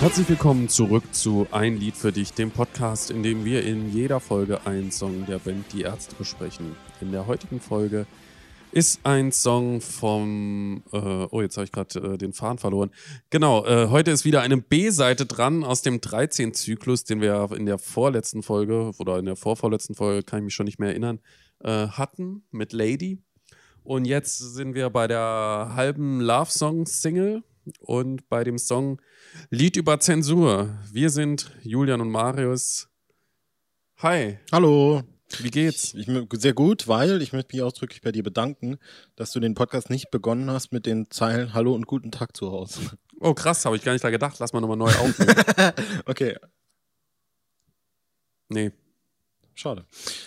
Herzlich 0.00 0.28
willkommen 0.28 0.68
zurück 0.68 1.04
zu 1.12 1.46
Ein 1.50 1.78
Lied 1.78 1.96
für 1.96 2.12
dich, 2.12 2.32
dem 2.32 2.50
Podcast, 2.50 3.10
in 3.10 3.22
dem 3.22 3.44
wir 3.44 3.64
in 3.64 3.90
jeder 3.92 4.20
Folge 4.20 4.66
einen 4.66 4.92
Song 4.92 5.24
der 5.26 5.38
Band 5.38 5.72
Die 5.72 5.82
Ärzte 5.82 6.14
besprechen. 6.16 6.76
In 7.00 7.10
der 7.10 7.26
heutigen 7.26 7.60
Folge 7.60 8.06
ist 8.74 9.00
ein 9.04 9.30
Song 9.30 9.80
vom, 9.80 10.82
äh, 10.92 10.98
oh 10.98 11.40
jetzt 11.40 11.56
habe 11.56 11.64
ich 11.64 11.72
gerade 11.72 12.14
äh, 12.14 12.18
den 12.18 12.32
Faden 12.32 12.58
verloren. 12.58 12.90
Genau, 13.30 13.64
äh, 13.64 13.88
heute 13.88 14.10
ist 14.10 14.24
wieder 14.24 14.42
eine 14.42 14.56
B-Seite 14.56 15.26
dran 15.26 15.62
aus 15.62 15.82
dem 15.82 16.00
13-Zyklus, 16.00 17.04
den 17.04 17.20
wir 17.20 17.50
in 17.56 17.66
der 17.66 17.78
vorletzten 17.78 18.42
Folge 18.42 18.90
oder 18.98 19.18
in 19.18 19.26
der 19.26 19.36
vorvorletzten 19.36 19.94
Folge, 19.94 20.24
kann 20.24 20.40
ich 20.40 20.44
mich 20.46 20.54
schon 20.54 20.66
nicht 20.66 20.80
mehr 20.80 20.90
erinnern, 20.90 21.20
äh, 21.60 21.86
hatten 21.86 22.42
mit 22.50 22.72
Lady. 22.72 23.22
Und 23.84 24.06
jetzt 24.06 24.38
sind 24.38 24.74
wir 24.74 24.90
bei 24.90 25.06
der 25.06 25.72
halben 25.76 26.20
Love 26.20 26.50
Song 26.50 26.84
Single 26.86 27.44
und 27.80 28.28
bei 28.28 28.44
dem 28.44 28.58
Song 28.58 29.00
Lied 29.50 29.76
über 29.76 30.00
Zensur. 30.00 30.78
Wir 30.92 31.10
sind 31.10 31.50
Julian 31.62 32.00
und 32.00 32.10
Marius. 32.10 32.88
Hi, 33.98 34.38
Hallo. 34.52 35.02
wie 35.38 35.50
geht's? 35.50 35.94
Ich, 35.94 36.08
sehr 36.34 36.52
gut, 36.52 36.88
weil 36.88 37.22
ich 37.22 37.32
möchte 37.32 37.54
mich 37.56 37.62
ausdrücklich 37.62 38.00
bei 38.02 38.12
dir 38.12 38.22
bedanken, 38.22 38.78
dass 39.16 39.32
du 39.32 39.40
den 39.40 39.54
Podcast 39.54 39.88
nicht 39.90 40.10
begonnen 40.10 40.50
hast 40.50 40.72
mit 40.72 40.86
den 40.86 41.10
Zeilen 41.10 41.54
Hallo 41.54 41.74
und 41.74 41.86
guten 41.86 42.10
Tag 42.10 42.36
zu 42.36 42.50
Hause. 42.50 42.80
Oh, 43.20 43.34
krass, 43.34 43.64
habe 43.64 43.76
ich 43.76 43.82
gar 43.82 43.92
nicht 43.92 44.04
da 44.04 44.10
gedacht. 44.10 44.36
Lass 44.40 44.52
mal 44.52 44.60
nochmal 44.60 44.76
neu 44.76 44.90
aufnehmen. 44.90 45.34
Okay, 46.06 46.36
nee. 48.48 48.72
schade. 49.54 49.86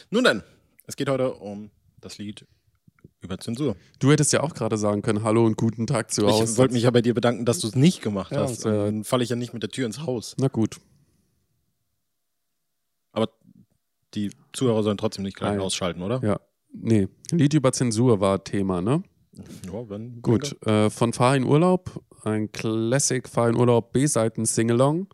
Nun 0.10 0.24
denn, 0.24 0.44
es 0.86 0.96
geht 0.96 1.10
heute 1.10 1.34
um 1.34 1.70
das 2.00 2.18
Lied 2.18 2.46
über 3.22 3.38
Zensur. 3.40 3.76
Du 4.00 4.12
hättest 4.12 4.32
ja 4.34 4.42
auch 4.42 4.54
gerade 4.54 4.78
sagen 4.78 5.02
können, 5.02 5.24
hallo 5.24 5.46
und 5.46 5.58
guten 5.58 5.88
Tag 5.88 6.12
zu 6.12 6.28
Hause. 6.28 6.52
Ich 6.54 6.58
wollte 6.58 6.74
mich 6.74 6.84
ja 6.84 6.92
bei 6.92 7.02
dir 7.02 7.14
bedanken, 7.14 7.46
dass 7.46 7.60
du 7.60 7.68
es 7.68 7.76
nicht 7.76 8.02
gemacht 8.02 8.32
Ja, 8.32 8.42
hast. 8.42 8.62
sehr- 8.62 8.86
Dann 8.86 9.04
falle 9.04 9.24
ich 9.24 9.30
ja 9.30 9.36
nicht 9.36 9.54
mit 9.54 9.64
der 9.64 9.70
Tür 9.70 9.86
ins 9.86 10.02
Haus. 10.02 10.36
Na 10.40 10.48
gut. 10.48 10.78
Aber 13.12 13.30
die 14.14 14.32
Zuhörer 14.54 14.84
sollen 14.84 14.98
trotzdem 14.98 15.24
nicht 15.24 15.38
gleich 15.38 15.52
Nein. 15.54 15.62
ausschalten, 15.62 16.02
oder? 16.02 16.22
Ja. 16.24 16.40
Nee. 16.74 17.08
Lied 17.32 17.54
über 17.54 17.72
Zensur 17.72 18.20
war 18.20 18.44
Thema, 18.44 18.82
ne? 18.82 19.04
Ja, 19.66 19.90
wenn, 19.90 20.22
Gut. 20.22 20.56
Äh, 20.66 20.90
von 20.90 21.14
Fahr 21.14 21.36
in 21.36 21.44
Urlaub, 21.44 22.04
ein 22.24 22.52
Classic 22.52 23.28
Fahr 23.28 23.50
in 23.50 23.56
Urlaub 23.56 23.94
B-Seiten 23.94 24.46
Singalong, 24.46 25.08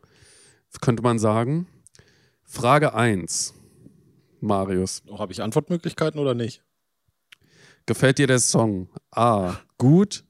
könnte 0.82 1.04
man 1.04 1.20
sagen. 1.20 1.68
Frage 2.44 2.94
1. 2.94 3.54
Marius. 4.40 5.04
Oh, 5.08 5.20
Habe 5.20 5.32
ich 5.32 5.42
Antwortmöglichkeiten 5.42 6.20
oder 6.20 6.34
nicht? 6.34 6.64
Gefällt 7.86 8.18
dir 8.18 8.28
der 8.28 8.40
Song? 8.40 8.90
A. 9.12 9.58
Gut. 9.78 10.24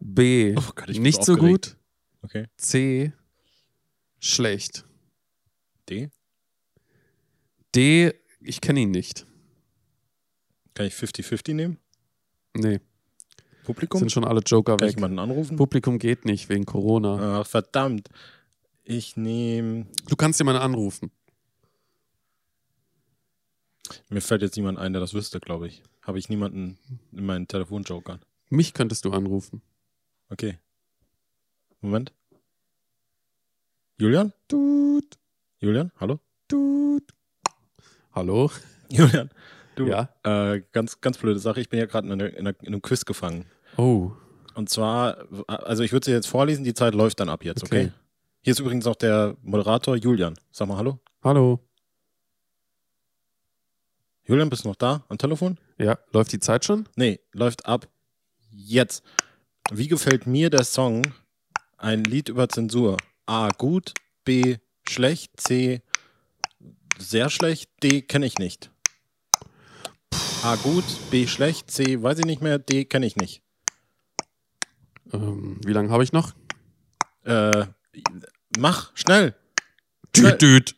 B. 0.00 0.54
Oh 0.56 0.62
Gott, 0.74 0.88
ich 0.90 1.00
nicht 1.00 1.24
so 1.24 1.32
aufgeregt. 1.32 1.76
gut. 1.76 1.76
Okay. 2.22 2.46
C. 2.56 3.12
Schlecht. 4.20 4.84
D? 5.88 6.10
D. 7.74 8.12
Ich 8.40 8.60
kenne 8.60 8.80
ihn 8.80 8.90
nicht. 8.90 9.26
Kann 10.74 10.86
ich 10.86 10.94
50-50 10.94 11.54
nehmen? 11.54 11.78
Nee. 12.54 12.80
Publikum? 13.64 13.98
Sind 14.00 14.12
schon 14.12 14.24
alle 14.24 14.40
Joker 14.40 14.76
Kann 14.76 14.88
ich 14.88 14.92
weg. 14.94 14.98
jemanden 14.98 15.18
anrufen? 15.18 15.56
Publikum 15.56 15.98
geht 15.98 16.24
nicht 16.24 16.48
wegen 16.48 16.64
Corona. 16.64 17.40
Ach, 17.40 17.46
verdammt. 17.46 18.08
Ich 18.84 19.16
nehme. 19.16 19.86
Du 20.08 20.16
kannst 20.16 20.38
jemanden 20.40 20.62
anrufen. 20.62 21.10
Mir 24.08 24.20
fällt 24.20 24.42
jetzt 24.42 24.56
niemand 24.56 24.78
ein, 24.78 24.92
der 24.92 25.00
das 25.00 25.14
wüsste, 25.14 25.40
glaube 25.40 25.66
ich. 25.68 25.82
Habe 26.08 26.18
ich 26.18 26.30
niemanden 26.30 26.78
in 27.12 27.26
meinen 27.26 27.46
Telefonjokern. 27.46 28.20
Mich 28.48 28.72
könntest 28.72 29.04
du 29.04 29.12
anrufen. 29.12 29.60
Okay. 30.30 30.58
Moment. 31.82 32.14
Julian? 33.98 34.32
Tut, 34.48 35.18
Julian? 35.58 35.92
Hallo? 36.00 36.18
tut. 36.48 37.02
Hallo? 38.14 38.50
Julian? 38.88 39.28
Du, 39.76 39.86
Ja? 39.86 40.08
äh, 40.22 40.62
ganz, 40.72 41.02
ganz 41.02 41.18
blöde 41.18 41.40
Sache. 41.40 41.60
Ich 41.60 41.68
bin 41.68 41.78
ja 41.78 41.84
gerade 41.84 42.08
in, 42.10 42.18
in, 42.20 42.46
in 42.46 42.66
einem 42.68 42.80
Quiz 42.80 43.04
gefangen. 43.04 43.44
Oh. 43.76 44.12
Und 44.54 44.70
zwar, 44.70 45.26
also 45.46 45.82
ich 45.82 45.92
würde 45.92 46.06
sie 46.06 46.12
jetzt 46.12 46.26
vorlesen, 46.26 46.64
die 46.64 46.72
Zeit 46.72 46.94
läuft 46.94 47.20
dann 47.20 47.28
ab 47.28 47.44
jetzt, 47.44 47.64
okay? 47.64 47.88
Okay. 47.88 47.92
Hier 48.40 48.52
ist 48.52 48.60
übrigens 48.60 48.86
auch 48.86 48.96
der 48.96 49.36
Moderator 49.42 49.94
Julian. 49.94 50.38
Sag 50.52 50.68
mal 50.68 50.78
Hallo. 50.78 51.00
Hallo. 51.22 51.60
Julian, 54.24 54.48
bist 54.48 54.64
du 54.64 54.68
noch 54.68 54.76
da 54.76 55.04
am 55.10 55.18
Telefon? 55.18 55.58
Ja, 55.78 55.98
läuft 56.12 56.32
die 56.32 56.40
Zeit 56.40 56.64
schon? 56.64 56.88
Nee, 56.96 57.20
läuft 57.32 57.66
ab 57.66 57.88
jetzt. 58.50 59.04
Wie 59.70 59.88
gefällt 59.88 60.26
mir 60.26 60.50
der 60.50 60.64
Song 60.64 61.02
Ein 61.76 62.02
Lied 62.04 62.28
über 62.28 62.48
Zensur? 62.48 62.96
A. 63.26 63.50
Gut. 63.56 63.94
B. 64.24 64.56
Schlecht. 64.88 65.40
C. 65.40 65.82
Sehr 66.98 67.30
schlecht. 67.30 67.70
D. 67.82 68.02
Kenne 68.02 68.26
ich 68.26 68.38
nicht. 68.38 68.70
A. 70.42 70.56
Gut. 70.56 70.84
B. 71.10 71.26
Schlecht. 71.28 71.70
C. 71.70 72.02
Weiß 72.02 72.18
ich 72.18 72.24
nicht 72.24 72.42
mehr. 72.42 72.58
D. 72.58 72.84
Kenne 72.84 73.06
ich 73.06 73.16
nicht. 73.16 73.42
Ähm, 75.12 75.60
wie 75.64 75.72
lange 75.72 75.90
habe 75.90 76.02
ich 76.02 76.12
noch? 76.12 76.34
Äh, 77.24 77.66
mach, 78.58 78.90
schnell. 78.96 79.34
Tüt, 80.12 80.38
tüt. 80.38 80.76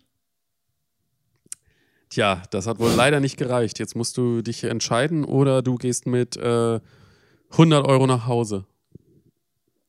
Tja, 2.10 2.42
das 2.50 2.66
hat 2.66 2.80
wohl 2.80 2.90
leider 2.90 3.20
nicht 3.20 3.36
gereicht. 3.36 3.78
Jetzt 3.78 3.94
musst 3.94 4.16
du 4.16 4.42
dich 4.42 4.64
entscheiden 4.64 5.24
oder 5.24 5.62
du 5.62 5.76
gehst 5.76 6.06
mit 6.06 6.36
äh, 6.36 6.80
100 7.52 7.86
Euro 7.86 8.06
nach 8.08 8.26
Hause. 8.26 8.64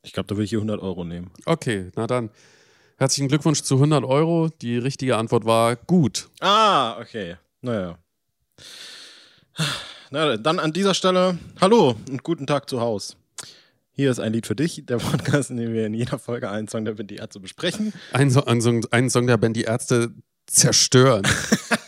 Ich 0.04 0.14
glaube, 0.14 0.28
da 0.28 0.38
will 0.38 0.44
ich 0.44 0.52
hier 0.52 0.60
100 0.60 0.82
Euro 0.82 1.04
nehmen. 1.04 1.32
Okay, 1.46 1.92
na 1.96 2.06
dann. 2.08 2.30
Herzlichen 2.98 3.28
Glückwunsch 3.28 3.64
zu 3.64 3.76
100 3.76 4.04
Euro. 4.04 4.50
Die 4.62 4.78
richtige 4.78 5.18
Antwort 5.18 5.46
war 5.46 5.76
gut. 5.76 6.30
Ah, 6.40 7.00
okay. 7.00 7.38
Naja. 7.62 7.98
Na, 10.12 10.38
dann 10.38 10.60
an 10.60 10.74
dieser 10.74 10.94
Stelle, 10.94 11.40
hallo 11.60 11.96
und 12.10 12.22
guten 12.22 12.46
Tag 12.46 12.70
zu 12.70 12.82
Haus. 12.82 13.18
Hier 13.94 14.12
ist 14.12 14.20
ein 14.20 14.34
Lied 14.34 14.46
für 14.46 14.56
dich, 14.56 14.86
der 14.86 14.98
Podcast, 14.98 15.50
in 15.50 15.58
dem 15.58 15.74
wir 15.74 15.88
in 15.88 15.96
jeder 15.96 16.20
Folge 16.20 16.52
einen 16.52 16.68
Song 16.68 16.86
der 16.86 16.94
Band 16.94 17.10
Die 17.10 17.16
Ärzte 17.16 17.40
besprechen. 17.40 17.94
Ein, 18.14 18.30
so 18.30 18.46
ein, 18.46 18.62
Song, 18.62 18.86
ein 18.92 19.10
Song 19.10 19.26
der 19.26 19.38
Band 19.38 19.56
Die 19.56 19.64
Ärzte 19.64 20.14
zerstören. 20.46 21.24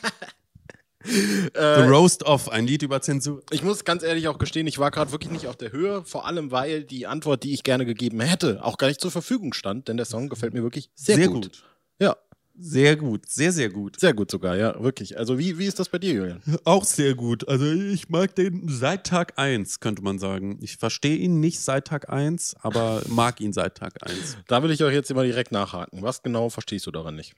The 1.13 1.49
Äh, 1.59 1.81
Roast 1.87 2.23
Off, 2.23 2.49
ein 2.49 2.65
Lied 2.67 2.81
über 2.83 3.01
Zensur. 3.01 3.41
ich 3.51 3.63
muss 3.63 3.83
ganz 3.85 4.03
ehrlich 4.03 4.27
auch 4.27 4.37
gestehen, 4.39 4.67
ich 4.67 4.79
war 4.79 4.91
gerade 4.91 5.11
wirklich 5.11 5.31
nicht 5.31 5.47
auf 5.47 5.55
der 5.55 5.71
Höhe, 5.71 6.03
vor 6.05 6.25
allem 6.25 6.51
weil 6.51 6.83
die 6.83 7.05
Antwort, 7.07 7.43
die 7.43 7.53
ich 7.53 7.63
gerne 7.63 7.85
gegeben 7.85 8.19
hätte, 8.21 8.63
auch 8.63 8.77
gar 8.77 8.87
nicht 8.87 8.99
zur 9.01 9.11
Verfügung 9.11 9.53
stand, 9.53 9.87
denn 9.87 9.97
der 9.97 10.05
Song 10.05 10.29
gefällt 10.29 10.53
mir 10.53 10.63
wirklich 10.63 10.89
sehr, 10.95 11.27
gut. 11.27 11.63
Ja, 11.99 12.15
Sehr 12.57 12.95
gut, 12.95 13.27
sehr, 13.29 13.51
sehr 13.51 13.69
gut. 13.69 13.99
sehr 13.99 14.13
gut 14.13 14.29
sogar, 14.29 14.55
ja, 14.55 14.81
wirklich. 14.81 15.17
Also 15.17 15.39
wie, 15.39 15.57
wie 15.57 15.65
ist 15.65 15.79
das 15.79 15.89
bei 15.89 15.97
dir, 15.99 16.13
Julian? 16.13 16.41
Auch 16.65 16.83
sehr 16.85 17.15
gut. 17.15 17.47
Also 17.47 17.65
ich 17.65 18.09
mag 18.09 18.35
den 18.35 18.67
seit 18.67 19.05
Tag 19.07 19.33
1, 19.37 19.79
könnte 19.79 20.01
man 20.03 20.19
sagen. 20.19 20.59
Ich 20.61 20.77
verstehe 20.77 21.15
ihn 21.17 21.39
nicht 21.39 21.59
seit 21.59 21.87
Tag 21.87 22.09
1, 22.11 22.55
aber 22.61 23.01
mag 23.07 23.41
ihn 23.41 23.53
seit 23.53 23.75
Tag 23.75 23.93
1. 24.07 24.37
Da 24.47 24.61
will 24.63 24.71
ich 24.71 24.83
euch 24.83 24.93
jetzt 24.93 25.09
immer 25.11 25.23
direkt 25.23 25.51
nachhaken. 25.51 26.01
Was 26.03 26.21
genau 26.21 26.49
verstehst 26.49 26.85
du 26.85 26.91
daran 26.91 27.15
nicht? 27.15 27.33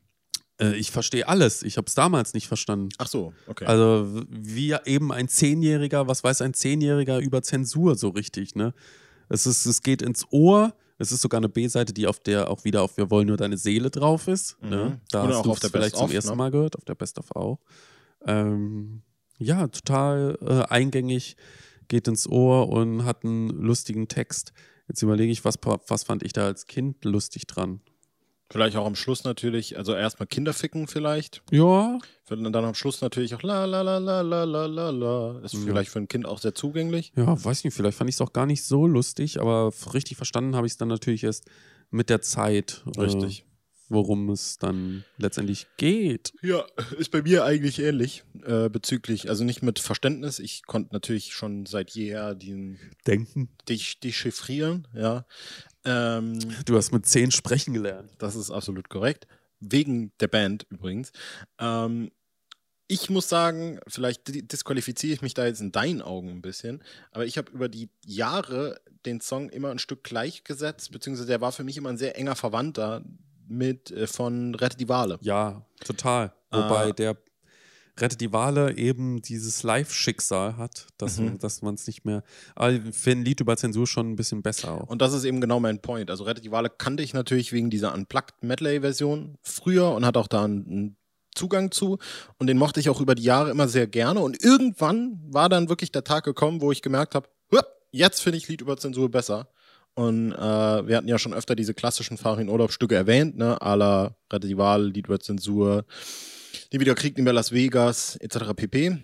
Äh, 0.60 0.76
ich 0.76 0.92
verstehe 0.92 1.28
alles. 1.28 1.64
Ich 1.64 1.78
habe 1.78 1.88
es 1.88 1.96
damals 1.96 2.34
nicht 2.34 2.48
verstanden. 2.48 2.90
Ach 2.98 3.08
so, 3.08 3.34
okay. 3.48 3.66
Also 3.66 4.24
wie 4.30 4.76
eben 4.86 5.12
ein 5.12 5.28
Zehnjähriger, 5.28 6.08
was 6.08 6.24
weiß 6.24 6.42
ein 6.42 6.54
Zehnjähriger 6.54 7.20
über 7.20 7.42
Zensur 7.42 7.96
so 7.96 8.10
richtig, 8.10 8.56
ne? 8.56 8.74
Es, 9.30 9.46
ist, 9.46 9.66
es 9.66 9.82
geht 9.82 10.02
ins 10.02 10.26
Ohr. 10.32 10.76
Es 10.98 11.12
ist 11.12 11.22
sogar 11.22 11.40
eine 11.40 11.50
B-Seite, 11.50 11.94
die 11.94 12.08
auf 12.08 12.20
der 12.20 12.50
auch 12.50 12.64
wieder 12.64 12.82
auf 12.82 12.96
Wir 12.96 13.12
wollen 13.12 13.28
nur 13.28 13.38
deine 13.38 13.58
Seele 13.58 13.90
drauf 13.90 14.28
ist. 14.28 14.62
Mhm. 14.62 14.70
Ne? 14.70 15.02
Da 15.10 15.26
Oder 15.26 15.38
hast 15.38 15.46
du 15.46 15.54
der 15.56 15.70
vielleicht 15.70 15.98
zum 15.98 16.12
ersten 16.12 16.32
ne? 16.32 16.38
Mal 16.38 16.52
gehört, 16.52 16.78
auf 16.78 16.86
der 16.86 16.96
Best 16.96 17.20
of 17.20 17.36
auch. 17.36 17.60
Ähm, 18.26 19.02
ja, 19.38 19.68
total 19.68 20.38
äh, 20.42 20.74
eingängig, 20.74 21.36
geht 21.90 22.08
ins 22.08 22.28
Ohr 22.28 22.70
und 22.70 23.04
hat 23.04 23.26
einen 23.26 23.50
lustigen 23.50 24.08
Text. 24.08 24.54
Jetzt 24.88 25.02
überlege 25.02 25.32
ich, 25.32 25.44
was, 25.44 25.56
was 25.88 26.04
fand 26.04 26.24
ich 26.24 26.32
da 26.32 26.46
als 26.46 26.66
Kind 26.68 27.04
lustig 27.04 27.48
dran? 27.48 27.82
Vielleicht 28.52 28.78
auch 28.78 28.86
am 28.86 28.96
Schluss 28.96 29.24
natürlich, 29.24 29.78
also 29.78 29.96
erstmal 29.96 30.28
Kinderficken 30.28 30.88
vielleicht. 30.88 31.42
Ja, 31.52 31.98
Und 32.30 32.44
dann 32.54 32.64
am 32.66 32.76
Schluss 32.76 33.02
natürlich 33.02 33.34
auch 33.34 33.42
la 33.42 33.66
la 33.66 33.82
la 33.82 33.98
la 33.98 34.22
la 34.22 34.44
la 34.44 34.66
la 34.68 34.90
la. 34.92 35.40
Ist 35.44 35.54
Ja. 35.54 35.60
vielleicht 35.66 35.90
für 35.90 36.00
ein 36.00 36.08
Kind 36.08 36.28
auch 36.28 36.38
sehr 36.40 36.54
zugänglich. 36.54 37.12
Ja, 37.16 37.44
weiß 37.44 37.64
nicht, 37.64 37.74
vielleicht 37.74 37.98
fand 37.98 38.10
ich 38.10 38.16
es 38.18 38.22
auch 38.22 38.34
gar 38.34 38.46
nicht 38.46 38.64
so 38.64 38.86
lustig, 38.86 39.42
aber 39.42 39.74
richtig 39.94 40.18
verstanden 40.18 40.56
habe 40.56 40.68
ich 40.68 40.74
es 40.74 40.78
dann 40.78 40.90
natürlich 40.90 41.24
erst 41.24 41.46
mit 41.90 42.10
der 42.10 42.22
Zeit, 42.22 42.84
Richtig. 42.98 43.42
Äh, 43.42 43.55
worum 43.90 44.30
es 44.30 44.58
dann 44.58 45.04
letztendlich 45.18 45.68
geht. 45.78 46.34
Ja, 46.42 46.66
ist 46.98 47.12
bei 47.12 47.22
mir 47.22 47.46
eigentlich 47.46 47.80
ähnlich 47.80 48.24
äh, 48.46 48.70
bezüglich, 48.70 49.30
also 49.30 49.44
nicht 49.44 49.62
mit 49.62 49.80
Verständnis. 49.80 50.40
Ich 50.40 50.64
konnte 50.66 50.94
natürlich 50.94 51.34
schon 51.34 51.66
seit 51.66 51.92
jeher 51.92 52.36
den 52.36 52.80
Denken. 53.08 53.50
dich 53.70 54.00
dechiffrieren, 54.00 54.88
ja. 54.94 55.26
Ähm, 55.86 56.40
Du 56.66 56.76
hast 56.78 56.92
mit 56.92 57.06
zehn 57.06 57.32
sprechen 57.32 57.74
gelernt. 57.74 58.12
das 58.18 58.36
ist 58.36 58.52
absolut 58.52 58.90
korrekt. 58.90 59.28
Wegen 59.60 60.12
der 60.20 60.28
Band 60.28 60.66
übrigens. 60.70 61.12
Ähm, 61.60 62.12
ich 62.88 63.10
muss 63.10 63.30
sagen, 63.30 63.80
vielleicht 63.88 64.28
di- 64.28 64.48
disqualifiziere 64.48 65.14
ich 65.14 65.22
mich 65.24 65.34
da 65.34 65.46
jetzt 65.48 65.62
in 65.62 65.72
deinen 65.72 66.02
Augen 66.04 66.30
ein 66.30 66.42
bisschen, 66.44 66.84
aber 67.12 67.26
ich 67.26 67.38
habe 67.38 67.52
über 67.52 67.68
die 67.68 67.90
Jahre 68.06 68.80
den 69.08 69.22
Song 69.22 69.50
immer 69.50 69.72
ein 69.72 69.80
Stück 69.80 70.04
gleichgesetzt, 70.04 70.92
beziehungsweise 70.92 71.28
der 71.28 71.42
war 71.42 71.52
für 71.52 71.64
mich 71.64 71.78
immer 71.78 71.90
ein 71.90 71.98
sehr 71.98 72.16
enger 72.18 72.36
Verwandter 72.36 73.04
mit 73.48 73.92
äh, 73.92 74.08
von 74.08 74.56
Rette 74.56 74.78
die 74.78 74.90
Wale. 74.90 75.18
Ja, 75.22 75.66
total. 75.84 76.34
Wobei 76.52 76.92
der 76.92 77.18
Rettet 77.98 78.20
die 78.20 78.34
Wale 78.34 78.78
eben 78.78 79.22
dieses 79.22 79.64
Live-Schicksal 79.64 80.58
hat, 80.58 80.88
dass, 80.98 81.18
Mhm. 81.18 81.40
dass 81.40 81.62
man 81.62 81.76
es 81.76 81.88
nicht 81.88 82.04
mehr. 82.04 82.24
Aber 82.54 82.74
ich 82.74 82.82
finde 82.94 83.22
ein 83.22 83.26
Lied 83.26 83.40
über 83.40 83.56
Zensur 83.56 83.88
schon 83.88 84.12
ein 84.12 84.16
bisschen 84.18 84.42
besser 84.42 84.74
auch. 84.74 84.90
Und 84.90 85.02
das 85.02 85.14
ist 85.14 85.24
eben 85.24 85.40
genau 85.40 85.62
mein 85.62 85.82
Point. 85.82 86.10
Also 86.10 86.26
Rette 86.26 86.42
die 86.42 86.52
Wale 86.52 86.70
kannte 86.70 87.04
ich 87.04 87.14
natürlich 87.14 87.54
wegen 87.54 87.70
dieser 87.70 87.94
Unplugged 87.94 88.44
Medley-Version 88.44 89.38
früher 89.42 89.92
und 89.92 90.06
hatte 90.06 90.20
auch 90.20 90.28
da 90.28 90.44
einen 90.44 90.98
Zugang 91.36 91.72
zu. 91.72 91.98
Und 92.38 92.48
den 92.48 92.58
mochte 92.58 92.82
ich 92.82 92.90
auch 92.90 93.00
über 93.00 93.16
die 93.16 93.24
Jahre 93.24 93.50
immer 93.50 93.70
sehr 93.70 93.88
gerne. 93.88 94.20
Und 94.20 94.42
irgendwann 94.44 95.22
war 95.32 95.48
dann 95.48 95.70
wirklich 95.70 95.92
der 95.94 96.04
Tag 96.04 96.26
gekommen, 96.26 96.60
wo 96.62 96.72
ich 96.74 96.82
gemerkt 96.82 97.16
habe, 97.16 97.30
jetzt 97.92 98.22
finde 98.22 98.38
ich 98.38 98.48
Lied 98.50 98.60
über 98.60 98.76
Zensur 98.76 99.10
besser. 99.10 99.48
Und 99.96 100.34
äh, 100.34 100.38
wir 100.88 100.98
hatten 100.98 101.08
ja 101.08 101.18
schon 101.18 101.34
öfter 101.34 101.56
diese 101.56 101.74
klassischen 101.74 102.18
Farin 102.18 102.50
Urlaub-Stücke 102.50 102.96
erwähnt, 102.96 103.38
ne? 103.38 103.62
A 103.62 103.76
la 103.76 104.16
Wale, 104.30 104.90
Lied 104.90 105.08
über 105.08 105.20
Zensur, 105.20 105.86
Die 106.72 106.80
wieder 106.80 106.96
Krieg 106.96 107.18
über 107.18 107.34
Las 107.34 107.52
Vegas, 107.54 108.18
etc. 108.18 108.54
pp. 108.56 108.98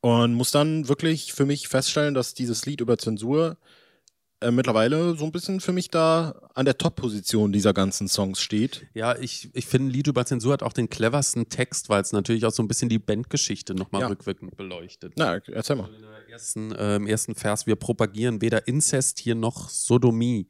Und 0.00 0.34
muss 0.34 0.50
dann 0.50 0.88
wirklich 0.88 1.34
für 1.34 1.44
mich 1.44 1.68
feststellen, 1.68 2.14
dass 2.14 2.32
dieses 2.32 2.64
Lied 2.64 2.80
über 2.80 2.96
Zensur 2.96 3.58
äh, 4.40 4.50
mittlerweile 4.50 5.16
so 5.16 5.24
ein 5.24 5.32
bisschen 5.32 5.60
für 5.60 5.72
mich 5.72 5.90
da 5.90 6.48
an 6.54 6.64
der 6.64 6.78
Top-Position 6.78 7.52
dieser 7.52 7.72
ganzen 7.72 8.08
Songs 8.08 8.40
steht. 8.40 8.86
Ja, 8.94 9.16
ich, 9.16 9.50
ich 9.54 9.66
finde, 9.66 9.92
Lied 9.92 10.06
über 10.06 10.24
Zensur 10.24 10.52
hat 10.52 10.62
auch 10.62 10.72
den 10.72 10.88
cleversten 10.88 11.48
Text, 11.48 11.88
weil 11.88 12.02
es 12.02 12.12
natürlich 12.12 12.44
auch 12.46 12.52
so 12.52 12.62
ein 12.62 12.68
bisschen 12.68 12.88
die 12.88 12.98
Bandgeschichte 12.98 13.74
nochmal 13.74 14.02
Ja. 14.02 14.06
rückwirkend 14.08 14.56
beleuchtet. 14.56 15.14
Na, 15.16 15.36
erzähl 15.36 15.76
mal. 15.76 15.92
In 15.94 16.02
der 16.02 16.28
ersten, 16.30 16.72
äh, 16.72 16.96
Im 16.96 17.06
ersten 17.06 17.34
Vers, 17.34 17.66
wir 17.66 17.76
propagieren 17.76 18.40
weder 18.40 18.66
Inzest 18.66 19.18
hier 19.18 19.34
noch 19.34 19.68
Sodomie. 19.68 20.48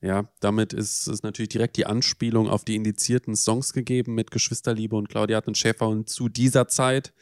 Ja, 0.00 0.28
damit 0.40 0.72
ist 0.72 1.06
es 1.06 1.22
natürlich 1.22 1.50
direkt 1.50 1.76
die 1.76 1.86
Anspielung 1.86 2.48
auf 2.48 2.64
die 2.64 2.74
indizierten 2.74 3.36
Songs 3.36 3.72
gegeben 3.72 4.14
mit 4.14 4.32
Geschwisterliebe 4.32 4.96
und 4.96 5.08
Claudia 5.08 5.40
und 5.46 5.56
Schäfer 5.56 5.88
und 5.88 6.08
zu 6.08 6.28
dieser 6.28 6.66
Zeit. 6.66 7.12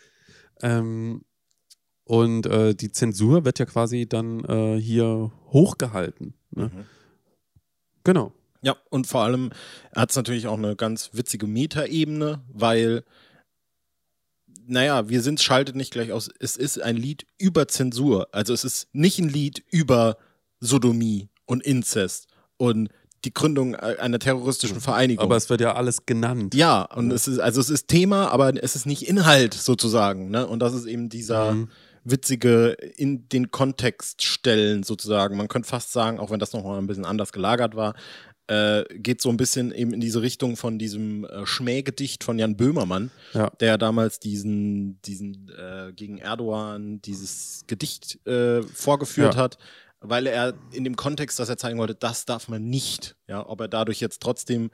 Ähm, 0.62 1.22
und 2.10 2.46
äh, 2.46 2.74
die 2.74 2.90
Zensur 2.90 3.44
wird 3.44 3.60
ja 3.60 3.66
quasi 3.66 4.04
dann 4.04 4.44
äh, 4.44 4.80
hier 4.80 5.30
hochgehalten. 5.52 6.34
Ne? 6.50 6.64
Mhm. 6.64 6.84
Genau. 8.02 8.32
Ja, 8.62 8.74
und 8.90 9.06
vor 9.06 9.20
allem 9.22 9.50
hat 9.94 10.10
es 10.10 10.16
natürlich 10.16 10.48
auch 10.48 10.58
eine 10.58 10.74
ganz 10.74 11.10
witzige 11.12 11.46
Metaebene, 11.46 12.40
weil, 12.52 13.04
naja, 14.66 15.08
wir 15.08 15.22
sind 15.22 15.40
schaltet 15.40 15.76
nicht 15.76 15.92
gleich 15.92 16.10
aus. 16.10 16.28
Es 16.40 16.56
ist 16.56 16.82
ein 16.82 16.96
Lied 16.96 17.26
über 17.38 17.68
Zensur. 17.68 18.26
Also 18.32 18.54
es 18.54 18.64
ist 18.64 18.88
nicht 18.92 19.20
ein 19.20 19.28
Lied 19.28 19.62
über 19.70 20.16
Sodomie 20.58 21.28
und 21.46 21.62
Inzest 21.62 22.26
und 22.56 22.88
die 23.24 23.32
Gründung 23.32 23.76
einer 23.76 24.18
terroristischen 24.18 24.80
Vereinigung. 24.80 25.22
Aber 25.24 25.36
es 25.36 25.48
wird 25.48 25.60
ja 25.60 25.74
alles 25.76 26.06
genannt. 26.06 26.56
ja, 26.56 26.82
und 26.82 27.12
es 27.12 27.28
ist, 27.28 27.38
also 27.38 27.60
es 27.60 27.70
ist 27.70 27.86
Thema, 27.86 28.32
aber 28.32 28.60
es 28.60 28.74
ist 28.74 28.86
nicht 28.86 29.06
Inhalt 29.06 29.54
sozusagen, 29.54 30.30
ne? 30.30 30.44
Und 30.44 30.58
das 30.58 30.74
ist 30.74 30.86
eben 30.86 31.08
dieser 31.08 31.52
Mhm. 31.52 31.68
Witzige 32.10 32.70
in 32.96 33.28
den 33.28 33.50
Kontext 33.50 34.22
stellen 34.22 34.82
sozusagen. 34.82 35.36
Man 35.36 35.48
könnte 35.48 35.68
fast 35.68 35.92
sagen, 35.92 36.18
auch 36.18 36.30
wenn 36.30 36.40
das 36.40 36.52
nochmal 36.52 36.78
ein 36.78 36.86
bisschen 36.86 37.04
anders 37.04 37.32
gelagert 37.32 37.74
war, 37.76 37.94
äh, 38.46 38.82
geht 38.98 39.20
so 39.22 39.28
ein 39.28 39.36
bisschen 39.36 39.70
eben 39.72 39.92
in 39.92 40.00
diese 40.00 40.22
Richtung 40.22 40.56
von 40.56 40.78
diesem 40.78 41.24
äh, 41.24 41.46
Schmähgedicht 41.46 42.24
von 42.24 42.38
Jan 42.38 42.56
Böhmermann, 42.56 43.10
Ja. 43.32 43.50
der 43.60 43.78
damals 43.78 44.18
diesen, 44.18 45.00
diesen 45.02 45.48
äh, 45.56 45.92
gegen 45.94 46.18
Erdogan 46.18 47.00
dieses 47.02 47.62
Gedicht 47.68 48.18
äh, 48.26 48.62
vorgeführt 48.62 49.34
Ja. 49.34 49.40
hat, 49.40 49.58
weil 50.00 50.26
er 50.26 50.54
in 50.72 50.82
dem 50.84 50.96
Kontext, 50.96 51.38
dass 51.38 51.48
er 51.48 51.58
zeigen 51.58 51.78
wollte, 51.78 51.94
das 51.94 52.24
darf 52.24 52.48
man 52.48 52.64
nicht. 52.68 53.14
Ja, 53.28 53.46
ob 53.48 53.60
er 53.60 53.68
dadurch 53.68 54.00
jetzt 54.00 54.20
trotzdem 54.20 54.70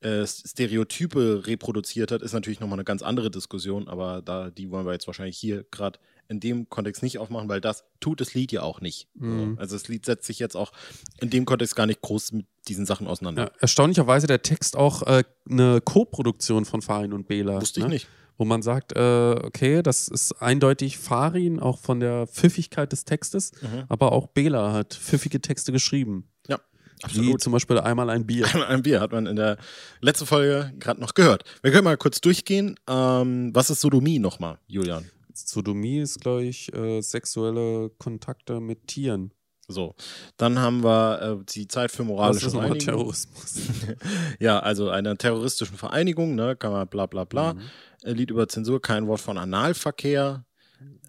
äh, 0.00 0.26
Stereotype 0.26 1.46
reproduziert 1.46 2.10
hat, 2.10 2.22
ist 2.22 2.32
natürlich 2.32 2.60
nochmal 2.60 2.78
eine 2.78 2.84
ganz 2.84 3.02
andere 3.02 3.30
Diskussion, 3.30 3.86
aber 3.88 4.22
da 4.22 4.50
die 4.50 4.70
wollen 4.70 4.86
wir 4.86 4.92
jetzt 4.92 5.06
wahrscheinlich 5.06 5.36
hier 5.38 5.64
gerade 5.70 5.98
in 6.30 6.38
dem 6.40 6.68
Kontext 6.68 7.02
nicht 7.02 7.18
aufmachen, 7.18 7.48
weil 7.48 7.60
das 7.60 7.84
tut 7.98 8.20
das 8.20 8.34
Lied 8.34 8.52
ja 8.52 8.62
auch 8.62 8.80
nicht. 8.80 9.08
Mhm. 9.14 9.56
Also 9.58 9.74
das 9.76 9.88
Lied 9.88 10.06
setzt 10.06 10.26
sich 10.26 10.38
jetzt 10.38 10.56
auch 10.56 10.72
in 11.20 11.28
dem 11.28 11.44
Kontext 11.44 11.74
gar 11.74 11.86
nicht 11.86 12.00
groß 12.00 12.32
mit 12.32 12.46
diesen 12.68 12.86
Sachen 12.86 13.08
auseinander. 13.08 13.42
Ja, 13.46 13.50
erstaunlicherweise 13.60 14.28
der 14.28 14.40
Text 14.42 14.76
auch 14.76 15.02
äh, 15.02 15.24
eine 15.50 15.80
Co-Produktion 15.80 16.64
von 16.64 16.82
Farin 16.82 17.12
und 17.12 17.26
Bela. 17.26 17.60
Wusste 17.60 17.80
ich 17.80 17.86
ne? 17.86 17.92
nicht. 17.92 18.08
Wo 18.38 18.44
man 18.44 18.62
sagt, 18.62 18.92
äh, 18.96 19.00
okay, 19.42 19.82
das 19.82 20.08
ist 20.08 20.32
eindeutig 20.40 20.98
Farin, 20.98 21.58
auch 21.60 21.78
von 21.78 21.98
der 22.00 22.26
Pfiffigkeit 22.28 22.90
des 22.92 23.04
Textes, 23.04 23.52
Mhm. 23.60 23.84
aber 23.88 24.12
auch 24.12 24.28
Bela 24.28 24.72
hat 24.72 24.94
pfiffige 24.94 25.40
Texte 25.42 25.72
geschrieben. 25.72 26.28
Ja, 26.48 26.58
Wie 27.00 27.04
absolut. 27.04 27.42
zum 27.42 27.52
Beispiel 27.52 27.78
einmal 27.80 28.08
ein 28.08 28.24
Bier. 28.24 28.46
Ein 28.68 28.82
Bier 28.82 29.00
hat 29.00 29.10
man 29.12 29.26
in 29.26 29.36
der 29.36 29.58
letzten 30.00 30.26
Folge 30.26 30.72
gerade 30.78 31.00
noch 31.00 31.12
gehört. 31.14 31.42
Wir 31.62 31.72
können 31.72 31.84
mal 31.84 31.96
kurz 31.98 32.20
durchgehen. 32.20 32.76
Ähm, 32.88 33.50
was 33.52 33.68
ist 33.68 33.80
Sodomie 33.80 34.20
nochmal, 34.20 34.58
Julian? 34.68 35.10
Sodomie 35.34 35.98
ist, 35.98 36.20
glaube 36.20 36.44
ich, 36.44 36.72
äh, 36.74 37.00
sexuelle 37.00 37.90
Kontakte 37.98 38.60
mit 38.60 38.86
Tieren. 38.86 39.32
So, 39.68 39.94
dann 40.36 40.58
haben 40.58 40.82
wir 40.82 41.22
äh, 41.40 41.44
die 41.54 41.68
Zeit 41.68 41.92
für 41.92 42.02
moralische 42.02 42.46
ist 42.48 42.54
nochmal 42.54 42.70
Reinigung. 42.72 42.94
Terrorismus? 42.96 43.54
Ja, 44.40 44.58
also 44.58 44.90
einer 44.90 45.16
terroristischen 45.16 45.76
Vereinigung, 45.76 46.34
ne, 46.34 46.56
kann 46.56 46.72
man 46.72 46.88
bla 46.88 47.06
bla 47.06 47.24
bla. 47.24 47.54
Mhm. 47.54 47.60
Äh, 48.02 48.12
Lied 48.12 48.30
über 48.30 48.48
Zensur, 48.48 48.82
kein 48.82 49.06
Wort 49.06 49.20
von 49.20 49.38
Analverkehr. 49.38 50.44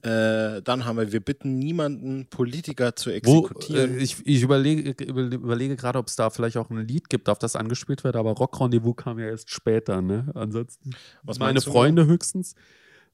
Äh, 0.04 0.62
dann 0.64 0.86
haben 0.86 0.98
wir, 0.98 1.12
wir 1.12 1.20
bitten 1.22 1.58
niemanden, 1.60 2.28
Politiker 2.30 2.96
zu 2.96 3.10
Wo, 3.10 3.14
exekutieren. 3.14 3.98
äh, 3.98 4.02
ich, 4.04 4.18
ich 4.26 4.42
überlege, 4.42 4.92
über- 5.06 5.22
überlege 5.22 5.76
gerade, 5.76 6.00
ob 6.00 6.08
es 6.08 6.16
da 6.16 6.30
vielleicht 6.32 6.58
auch 6.58 6.70
ein 6.72 6.86
Lied 6.88 7.10
gibt, 7.10 7.30
auf 7.30 7.38
das 7.40 7.56
angespielt 7.56 8.04
wird, 8.04 8.16
aber 8.16 8.32
Rock 8.32 8.60
Rendezvous 8.60 8.96
kam 8.96 9.20
ja 9.20 9.28
erst 9.28 9.50
später, 9.52 10.02
ne? 10.02 10.32
Ansonsten 10.34 10.92
Was 11.24 11.38
meine? 11.40 11.62
Freunde 11.62 12.06
höchstens, 12.08 12.56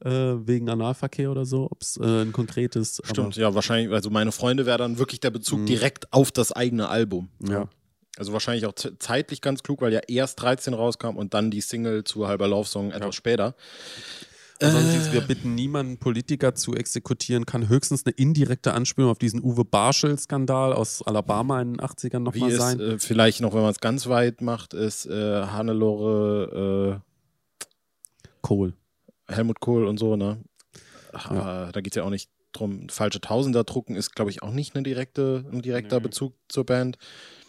äh, 0.03 0.09
wegen 0.47 0.69
Analverkehr 0.69 1.31
oder 1.31 1.45
so, 1.45 1.67
ob 1.71 1.81
es 1.81 1.97
äh, 1.97 2.21
ein 2.23 2.31
konkretes. 2.31 3.01
Stimmt, 3.03 3.35
ja, 3.35 3.53
wahrscheinlich, 3.55 3.91
also 3.94 4.09
meine 4.09 4.31
Freunde 4.31 4.65
wäre 4.65 4.77
dann 4.77 4.97
wirklich 4.99 5.19
der 5.19 5.31
Bezug 5.31 5.59
Mhm. 5.61 5.65
direkt 5.65 6.13
auf 6.13 6.31
das 6.31 6.51
eigene 6.51 6.89
Album. 6.89 7.29
Aber, 7.44 7.51
ja. 7.51 7.69
Also 8.19 8.33
wahrscheinlich 8.33 8.65
auch 8.65 8.73
ze- 8.73 8.97
zeitlich 8.97 9.41
ganz 9.41 9.61
klug, 9.63 9.81
weil 9.81 9.94
ja 9.94 9.99
erst 10.07 10.41
13 10.41 10.73
rauskam 10.73 11.17
und 11.17 11.33
dann 11.35 11.51
die 11.51 11.61
Single 11.61 12.03
zu 12.03 12.27
Halber 12.27 12.47
Laufsong 12.47 12.89
etwas 12.91 13.05
Ja. 13.07 13.11
später. 13.11 13.55
Ansonsten 14.59 15.09
Äh. 15.09 15.13
wir 15.13 15.21
bitten 15.21 15.53
niemanden, 15.53 15.97
Politiker 16.00 16.55
zu 16.55 16.73
exekutieren, 16.73 17.45
kann 17.45 17.69
höchstens 17.69 18.07
eine 18.07 18.15
indirekte 18.15 18.73
Anspielung 18.73 19.11
auf 19.11 19.19
diesen 19.19 19.43
Uwe 19.43 19.63
Barschel-Skandal 19.65 20.73
aus 20.73 21.03
Alabama 21.03 21.61
in 21.61 21.73
den 21.73 21.79
80ern 21.79 22.21
Wie 22.33 22.39
nochmal 22.39 22.51
sein. 22.53 22.79
äh, 22.79 22.97
vielleicht 22.97 23.41
noch, 23.41 23.53
wenn 23.53 23.61
man 23.61 23.69
es 23.69 23.79
ganz 23.79 24.07
weit 24.07 24.41
macht, 24.41 24.73
ist 24.73 25.05
äh, 25.05 25.43
Hannelore, 25.43 27.03
Kohl. 28.41 28.74
Helmut 29.29 29.60
Kohl 29.60 29.86
und 29.88 29.98
so, 29.98 30.15
ne? 30.15 30.39
Ach, 31.13 31.31
äh, 31.31 31.72
Da 31.72 31.81
geht 31.81 31.93
es 31.93 31.96
ja 31.96 32.03
auch 32.03 32.10
nicht 32.10 32.29
drum. 32.53 32.89
Falsche 32.89 33.22
Tausender 33.22 33.63
drucken 33.63 33.96
ist, 33.96 34.15
glaube 34.15 34.31
ich, 34.31 34.41
auch 34.41 34.51
nicht 34.51 34.75
eine 34.75 34.84
direkte, 34.84 35.46
ein 35.51 35.62
direkter 35.62 35.98
Nee. 35.98 36.03
Bezug 36.03 36.34
zur 36.48 36.65
Band. 36.65 36.98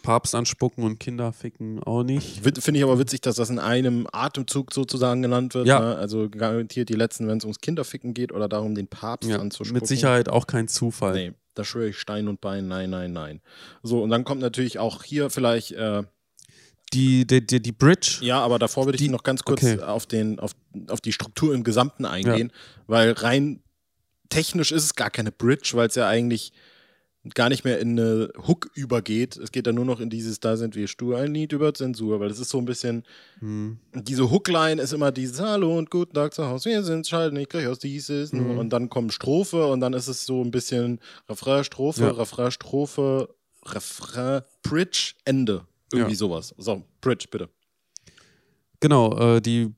Papst 0.03 0.33
anspucken 0.33 0.83
und 0.83 0.99
Kinder 0.99 1.33
ficken 1.33 1.83
auch 1.83 2.03
nicht. 2.03 2.41
Finde 2.41 2.77
ich 2.77 2.83
aber 2.83 2.99
witzig, 2.99 3.21
dass 3.21 3.35
das 3.35 3.49
in 3.49 3.59
einem 3.59 4.07
Atemzug 4.11 4.73
sozusagen 4.73 5.21
genannt 5.21 5.53
wird. 5.55 5.67
Ja. 5.67 5.79
Ne? 5.79 5.95
Also 5.97 6.29
garantiert 6.29 6.87
die 6.89 6.93
letzten, 6.93 7.27
wenn 7.27 7.37
es 7.37 7.43
ums 7.43 7.59
Kinderficken 7.59 8.13
geht 8.13 8.31
oder 8.31 8.47
darum, 8.47 8.75
den 8.75 8.87
Papst 8.87 9.29
Ja, 9.29 9.39
anzuspucken. 9.39 9.73
mit 9.73 9.87
Sicherheit 9.87 10.29
auch 10.29 10.47
kein 10.47 10.67
Zufall. 10.69 11.13
Nee, 11.13 11.33
da 11.53 11.65
schwöre 11.65 11.89
ich 11.89 11.97
Stein 11.97 12.27
und 12.29 12.39
Bein, 12.39 12.67
nein, 12.69 12.89
nein, 12.89 13.11
nein. 13.11 13.41
So, 13.83 14.01
und 14.01 14.09
dann 14.09 14.23
kommt 14.23 14.39
natürlich 14.41 14.79
auch 14.79 15.03
hier 15.03 15.29
vielleicht, 15.29 15.71
äh, 15.73 16.03
Die, 16.93 17.25
die, 17.27 17.45
die, 17.45 17.61
die 17.61 17.71
Bridge, 17.71 18.17
ja, 18.21 18.39
aber 18.39 18.57
davor 18.57 18.85
würde 18.85 18.95
ich 18.95 19.01
Die- 19.03 19.09
noch 19.09 19.23
ganz 19.23 19.43
kurz 19.43 19.63
okay. 19.63 19.79
auf, 19.79 20.05
den, 20.07 20.39
auf, 20.39 20.51
auf 20.87 21.01
die 21.01 21.11
Struktur 21.13 21.53
im 21.53 21.63
Gesamten 21.63 22.05
eingehen, 22.05 22.51
weil 22.87 23.11
rein 23.11 23.61
technisch 24.29 24.71
ist 24.71 24.83
es 24.83 24.95
gar 24.95 25.09
keine 25.11 25.31
Bridge, 25.31 25.71
weil 25.73 25.87
es 25.87 25.95
ja 25.95 26.07
eigentlich 26.07 26.51
gar 27.35 27.49
nicht 27.49 27.63
mehr 27.65 27.79
in 27.79 27.99
eine 27.99 28.31
Hook 28.47 28.71
übergeht. 28.75 29.37
Es 29.37 29.51
geht 29.51 29.67
dann 29.67 29.75
nur 29.75 29.85
noch 29.85 29.99
in 29.99 30.09
dieses, 30.09 30.39
da 30.39 30.55
sind 30.55 30.75
wir 30.75 30.87
stur, 30.87 31.17
ein 31.17 31.33
Lied 31.33 31.51
über 31.51 31.73
Zensur, 31.73 32.19
weil 32.19 32.31
es 32.31 32.39
ist 32.39 32.49
so 32.49 32.57
ein 32.57 32.65
bisschen, 32.65 33.03
hm, 33.39 33.77
diese 33.93 34.31
Hookline 34.31 34.81
ist 34.81 34.93
immer 34.93 35.11
dieses 35.11 35.39
Hallo 35.41 35.77
und 35.77 35.91
guten 35.91 36.13
Tag 36.13 36.33
zu 36.33 36.47
Hause, 36.47 36.69
wir 36.69 36.81
sind 36.83 37.05
schalten 37.07 37.35
nicht 37.35 37.49
gleich 37.51 37.67
aus 37.67 37.77
dieses 37.79 38.31
Mhm. 38.33 38.57
und 38.57 38.69
dann 38.71 38.89
kommt 38.89 39.13
Strophe 39.13 39.67
und 39.67 39.81
dann 39.81 39.93
ist 39.93 40.07
es 40.07 40.25
so 40.25 40.41
ein 40.43 40.49
bisschen 40.49 40.99
Refrain, 41.27 41.63
Strophe, 41.63 42.01
Ja. 42.03 42.11
Refrain, 42.11 42.51
Strophe, 42.51 43.29
Refrain, 43.65 44.41
Bridge, 44.63 45.13
Ende. 45.25 45.65
Irgendwie 45.93 46.11
Ja. 46.13 46.17
sowas. 46.17 46.53
So, 46.57 46.83
Bridge, 47.01 47.27
bitte. 47.31 47.49
genau, 48.79 49.17
äh, 49.17 49.41
die, 49.41 49.73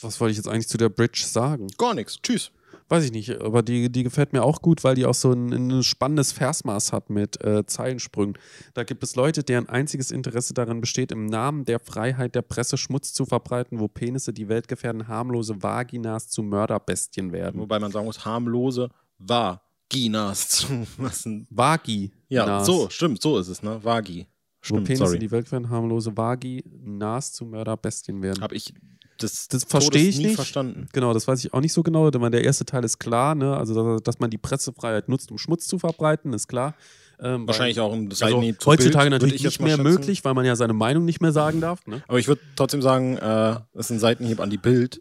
was 0.00 0.20
wollte 0.20 0.32
ich 0.32 0.36
jetzt 0.38 0.48
eigentlich 0.48 0.68
zu 0.68 0.78
der 0.78 0.88
Bridge 0.88 1.22
sagen? 1.26 1.68
Gar 1.78 1.94
nichts. 1.94 2.18
Tschüss. 2.22 2.50
Weiß 2.88 3.02
ich 3.04 3.10
nicht, 3.10 3.40
aber 3.40 3.62
die, 3.62 3.90
die 3.90 4.04
gefällt 4.04 4.32
mir 4.32 4.44
auch 4.44 4.62
gut, 4.62 4.84
weil 4.84 4.94
die 4.94 5.06
auch 5.06 5.14
so 5.14 5.32
ein, 5.32 5.50
ein 5.52 5.82
spannendes 5.82 6.30
Versmaß 6.30 6.92
hat 6.92 7.10
mit 7.10 7.42
äh, 7.42 7.66
Zeilensprüngen. 7.66 8.38
Da 8.74 8.84
gibt 8.84 9.02
es 9.02 9.16
Leute, 9.16 9.42
deren 9.42 9.68
einziges 9.68 10.12
Interesse 10.12 10.54
darin 10.54 10.80
besteht, 10.80 11.10
im 11.10 11.26
Namen 11.26 11.64
der 11.64 11.80
Freiheit 11.80 12.36
der 12.36 12.42
Presse 12.42 12.76
Schmutz 12.76 13.12
zu 13.12 13.26
verbreiten, 13.26 13.80
wo 13.80 13.88
Penisse 13.88 14.32
die 14.32 14.48
Welt 14.48 14.68
gefährden, 14.68 15.08
harmlose 15.08 15.60
Vaginas 15.64 16.28
zu 16.28 16.44
Mörderbestien 16.44 17.32
werden. 17.32 17.60
Wobei 17.60 17.80
man 17.80 17.90
sagen 17.90 18.06
muss, 18.06 18.24
harmlose 18.24 18.90
Vaginas 19.18 20.48
zu 20.48 20.86
lassen. 20.98 21.46
Vagi. 21.50 22.12
Ja, 22.28 22.64
so, 22.64 22.88
stimmt, 22.88 23.20
so 23.20 23.36
ist 23.38 23.48
es, 23.48 23.62
ne? 23.64 23.82
Vagi. 23.82 24.26
Stimmt, 24.66 24.80
wo 24.80 24.84
Penisse 24.84 25.06
sorry. 25.06 25.18
die 25.18 25.30
Welt 25.30 25.50
werden, 25.52 25.70
harmlose 25.70 26.16
Vagi, 26.16 26.64
Nas 26.84 27.32
zu 27.32 27.44
Mörderbestien 27.44 28.22
werden. 28.22 28.42
Habe 28.42 28.54
ich 28.54 28.74
das, 29.18 29.48
Das 29.48 29.64
verstehe 29.64 30.08
ich 30.08 30.18
nie 30.18 30.26
nicht. 30.26 30.36
verstanden. 30.36 30.88
Genau, 30.92 31.14
das 31.14 31.26
weiß 31.26 31.44
ich 31.44 31.54
auch 31.54 31.60
nicht 31.60 31.72
so 31.72 31.82
genau. 31.82 32.10
Denn 32.10 32.30
der 32.30 32.44
erste 32.44 32.64
Teil 32.64 32.84
ist 32.84 32.98
klar, 32.98 33.34
ne? 33.34 33.56
Also, 33.56 33.98
dass, 33.98 34.18
man 34.18 34.30
die 34.30 34.38
Pressefreiheit 34.38 35.08
nutzt, 35.08 35.30
um 35.30 35.38
Schmutz 35.38 35.66
zu 35.66 35.78
verbreiten, 35.78 36.32
ist 36.32 36.48
kklar. 36.48 36.74
Ähm, 37.18 37.46
Wahrscheinlich 37.46 37.80
auch 37.80 37.94
ein 37.94 38.10
weil, 38.10 38.16
Seitenhieb 38.16 38.56
also, 38.56 38.64
zu 38.64 38.70
heutzutage 38.70 39.08
Bild, 39.08 39.22
natürlich 39.22 39.44
nicht 39.44 39.60
mehr 39.60 39.78
möglich, 39.78 40.22
weil 40.24 40.34
man 40.34 40.44
ja 40.44 40.54
seine 40.54 40.74
Meinung 40.74 41.06
nicht 41.06 41.22
mehr 41.22 41.32
sagen 41.32 41.62
darf. 41.62 41.86
Ne? 41.86 42.02
Aber 42.08 42.18
ich 42.18 42.28
würde 42.28 42.42
trotzdem 42.56 42.82
sagen, 42.82 43.16
äh, 43.16 43.20
das 43.20 43.86
ist 43.86 43.90
ein 43.90 43.98
Seitenhieb 44.00 44.38
an 44.38 44.50
die 44.50 44.58
Bild. 44.58 45.00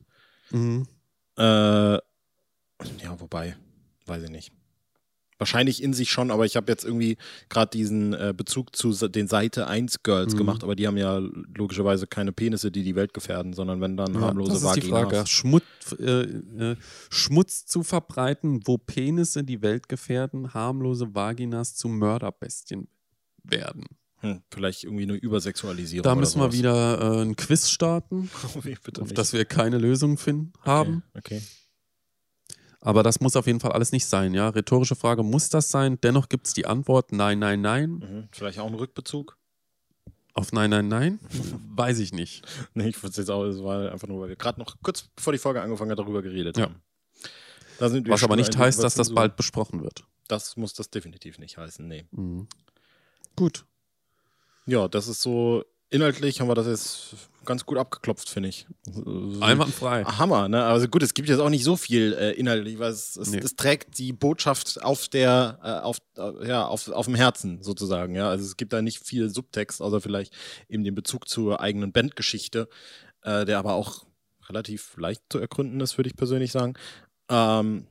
Mhm. 0.52 0.88
Äh, 1.38 1.44
ja, 1.44 2.02
wobei, 3.18 3.58
weiß 4.06 4.24
ich 4.24 4.30
nicht. 4.30 4.54
Wahrscheinlich 5.38 5.84
in 5.84 5.92
sich 5.94 6.12
schon, 6.12 6.32
aber 6.32 6.46
ich 6.46 6.56
habe 6.56 6.72
jetzt 6.72 6.86
irgendwie 6.86 7.18
gerade 7.50 7.70
diesen 7.72 8.14
äh, 8.14 8.34
Bezug 8.36 8.74
zu 8.74 8.92
den 9.10 9.28
Seite 9.28 9.68
1 9.68 10.02
Girls 10.04 10.34
Mhm. 10.34 10.38
gemacht, 10.38 10.64
aber 10.64 10.76
die 10.78 10.88
haben 10.88 10.96
ja 10.96 11.18
logischerweise 11.58 12.08
keine 12.08 12.32
Penisse, 12.32 12.72
die 12.72 12.84
die 12.84 12.96
Welt 12.96 13.14
gefährden, 13.14 13.52
sondern 13.52 13.82
wenn 13.82 13.98
dann 13.98 14.14
Ja, 14.14 14.22
harmlose 14.22 14.54
das 14.54 14.64
ist 14.64 14.76
die 14.78 14.92
Vaginas. 14.92 15.10
Frage. 15.12 15.28
Schmutz, 15.28 15.64
äh, 16.00 16.22
äh, 16.22 16.76
Schmutz 17.10 17.66
zu 17.66 17.84
verbreiten, 17.84 18.62
wo 18.66 18.78
Penisse 18.78 19.44
die 19.44 19.62
Welt 19.62 19.90
gefährden, 19.90 20.54
harmlose 20.54 21.14
Vaginas 21.14 21.76
zu 21.76 21.90
Mörderbestien 21.90 22.88
werden. 23.44 23.84
Hm, 24.22 24.42
vielleicht 24.50 24.86
irgendwie 24.86 25.04
eine 25.04 25.16
Übersexualisierung. 25.16 26.04
Da 26.04 26.16
müssen 26.16 26.40
wir 26.40 26.54
wieder 26.54 27.20
äh, 27.20 27.22
ein 27.24 27.36
Quiz 27.36 27.70
starten, 27.70 28.30
Oh, 28.56 28.60
auf 28.60 28.66
nicht. 28.66 29.18
das 29.18 29.34
wir 29.34 29.44
keine 29.44 29.78
Lösung 29.80 30.18
finden 30.18 30.54
haben. 30.62 31.04
Okay. 31.14 31.42
Aber 32.86 33.02
das 33.04 33.20
muss 33.20 33.36
auf 33.36 33.48
jeden 33.48 33.60
Fall 33.60 33.72
alles 33.72 33.92
nicht 33.92 34.06
sein, 34.06 34.34
ja. 34.34 34.48
Rhetorische 34.50 34.96
Frage, 34.96 35.24
muss 35.24 35.50
das 35.50 35.70
sein? 35.70 36.00
Dennoch 36.02 36.30
gibt 36.30 36.46
es 36.48 36.54
die 36.54 36.66
Antwort 36.68 37.12
Nein, 37.12 37.40
nein, 37.40 37.62
nein. 37.62 37.90
Mhm. 37.94 38.28
Vielleicht 38.32 38.60
auch 38.60 38.68
ein 38.68 38.76
Rückbezug? 38.76 39.38
Auf 40.34 40.52
Nein, 40.52 40.70
nein, 40.70 40.88
nein? 40.88 41.20
Weiß 41.76 42.00
ich 42.00 42.14
nicht. 42.14 42.46
Nee, 42.74 42.90
ich 42.90 43.02
würde 43.02 43.16
jetzt 43.18 43.30
auch, 43.32 43.44
es 43.46 43.64
war 43.64 43.92
einfach 43.92 44.08
nur, 44.08 44.22
weil 44.22 44.30
wir 44.30 44.36
gerade 44.36 44.60
noch 44.60 44.76
kurz 44.84 45.04
bevor 45.16 45.34
die 45.34 45.40
Folge 45.40 45.62
angefangen 45.62 45.92
hat, 45.92 46.00
darüber 46.00 46.22
geredet 46.22 46.58
Ja. 46.58 46.66
haben. 46.66 46.82
Was 47.80 48.24
aber 48.24 48.36
nicht 48.36 48.56
heißt, 48.58 48.82
dass 48.84 48.96
das 48.96 49.14
bald 49.14 49.36
besprochen 49.36 49.82
wird. 49.82 50.06
Das 50.28 50.56
muss 50.56 50.74
das 50.74 50.90
definitiv 50.90 51.40
nicht 51.40 51.58
heißen, 51.58 51.88
nee. 51.88 52.06
Mhm. 52.12 52.48
Gut. 53.36 53.66
Ja, 54.66 54.88
das 54.88 55.08
ist 55.08 55.22
so, 55.22 55.64
inhaltlich 55.90 56.42
haben 56.42 56.48
wir 56.48 56.56
das 56.56 56.68
jetzt 56.68 57.16
ganz 57.46 57.66
gut 57.66 57.78
abgeklopft, 57.78 58.28
finde 58.30 58.50
ich. 58.50 58.66
Einwandfrei. 59.40 60.04
Hammer, 60.04 60.48
ne? 60.50 60.66
Also 60.66 60.88
gut, 60.88 61.04
es 61.04 61.14
gibt 61.14 61.30
jetzt 61.30 61.40
auch 61.40 61.50
nicht 61.50 61.64
so 61.64 61.78
viel 61.78 62.14
äh, 62.14 62.32
inhaltlich, 62.32 62.80
weil 62.80 62.92
es, 62.92 63.16
es, 63.16 63.30
Nee. 63.30 63.38
es 63.38 63.56
trägt 63.56 63.98
die 64.00 64.12
Botschaft 64.14 64.82
auf 64.84 65.08
der, 65.10 65.60
äh, 65.64 65.86
auf, 65.86 65.98
äh, 66.18 66.48
ja, 66.48 66.66
auf, 66.66 66.90
auf 66.90 67.06
dem 67.06 67.16
Herzen 67.16 67.62
sozusagen, 67.62 68.16
ja. 68.16 68.30
Also 68.30 68.46
es 68.46 68.58
gibt 68.58 68.74
da 68.74 68.82
nicht 68.82 69.06
viel 69.06 69.30
Subtext, 69.30 69.82
außer 69.82 70.02
vielleicht 70.02 70.34
eben 70.70 70.84
den 70.84 70.96
Bezug 70.96 71.28
zur 71.30 71.60
eigenen 71.62 71.92
Bandgeschichte, 71.92 72.68
äh, 73.22 73.46
der 73.46 73.60
aber 73.60 73.74
auch 73.76 74.06
relativ 74.50 74.98
leicht 74.98 75.22
zu 75.30 75.40
ergründen 75.40 75.80
ist, 75.82 75.98
würde 75.98 76.10
ich 76.10 76.16
persönlich 76.16 76.52
sagen. 76.52 76.74
Ähm, 77.30 77.88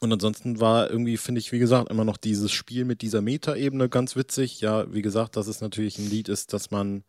und 0.00 0.12
ansonsten 0.12 0.60
war 0.60 0.90
irgendwie, 0.90 1.16
finde 1.16 1.40
ich, 1.40 1.50
wie 1.50 1.58
gesagt, 1.58 1.90
immer 1.90 2.04
noch 2.04 2.16
dieses 2.16 2.52
Spiel 2.52 2.84
mit 2.84 3.02
dieser 3.02 3.20
Meta-Ebene 3.20 3.88
ganz 3.88 4.14
witzig. 4.14 4.60
Ja, 4.60 4.92
wie 4.92 5.02
gesagt, 5.02 5.36
dass 5.36 5.48
es 5.48 5.60
natürlich 5.60 5.98
ein 5.98 6.08
Lied 6.08 6.28
ist, 6.28 6.52
dass 6.52 6.70
man, 6.70 7.02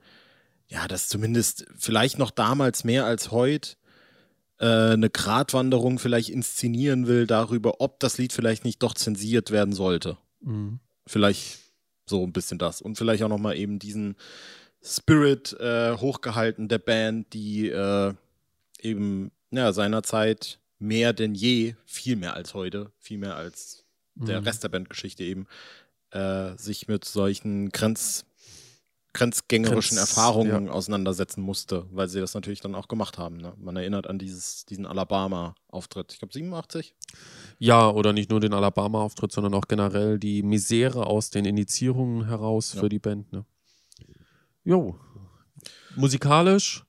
ja, 0.68 0.88
das 0.88 1.08
zumindest 1.08 1.68
vielleicht 1.78 2.18
noch 2.18 2.32
damals 2.32 2.84
mehr 2.84 3.06
als 3.06 3.30
heute 3.32 3.76
äh, 4.60 4.66
eine 4.66 5.10
Gratwanderung 5.10 6.00
vielleicht 6.00 6.30
inszenieren 6.30 7.08
will 7.08 7.28
darüber, 7.28 7.80
ob 7.80 8.00
das 8.00 8.18
Lied 8.18 8.34
vielleicht 8.34 8.66
nicht 8.66 8.82
doch 8.82 8.96
zensiert 8.96 9.52
werden 9.52 9.74
sollte. 9.74 10.18
Mhm. 10.42 10.80
Vielleicht 11.06 11.60
so 12.08 12.24
ein 12.24 12.34
bisschen 12.34 12.58
das. 12.58 12.82
Und 12.82 12.98
vielleicht 12.98 13.22
auch 13.22 13.30
nochmal 13.30 13.56
eben 13.56 13.78
diesen 13.78 14.16
Spirit 14.82 15.54
äh, 15.60 15.96
hochgehalten 15.96 16.68
der 16.68 16.80
Band, 16.80 17.34
die 17.34 17.70
äh, 17.70 18.14
eben 18.82 19.32
ja, 19.52 19.74
seinerzeit 19.74 20.60
mehr 20.80 21.14
denn 21.14 21.36
je, 21.36 21.76
viel 21.86 22.16
mehr 22.16 22.34
als 22.34 22.54
heute, 22.54 22.92
viel 22.98 23.18
mehr 23.18 23.36
als 23.36 23.86
der 24.16 24.42
Mhm. 24.42 24.48
Rest 24.48 24.64
der 24.64 24.70
Bandgeschichte 24.70 25.24
eben, 25.24 25.46
äh, 26.12 26.58
sich 26.58 26.88
mit 26.88 27.06
solchen 27.06 27.70
Grenz, 27.70 28.26
grenzgängerischen 29.14 29.98
Grenz- 29.98 30.10
Erfahrungen 30.10 30.70
auseinandersetzen 30.70 31.42
musste, 31.42 31.86
weil 31.92 32.08
sie 32.10 32.20
das 32.20 32.34
natürlich 32.34 32.62
dann 32.62 32.76
auch 32.76 32.88
gemacht 32.88 33.18
haben. 33.18 33.38
Ne? 33.38 33.54
Man 33.58 33.76
erinnert 33.76 34.08
an 34.08 34.20
dieses, 34.20 34.66
diesen 34.66 34.86
Alabama-Auftritt, 34.86 36.14
ich 36.14 36.20
glaube 36.20 36.34
87. 36.34 36.96
Ja, 37.58 37.90
oder 37.90 38.14
nicht 38.14 38.30
nur 38.30 38.40
den 38.40 38.54
Alabama-Auftritt, 38.54 39.32
sondern 39.32 39.54
auch 39.56 39.68
generell 39.68 40.20
die 40.20 40.44
Misere 40.44 41.08
aus 41.08 41.30
den 41.32 41.46
Indizierungen 41.46 42.26
heraus 42.28 42.74
Ja. 42.74 42.82
für 42.82 42.90
die 42.90 43.00
Band. 43.00 43.32
Ne? 43.34 43.46
Jo. 44.64 45.00
Musikalisch 45.96 46.84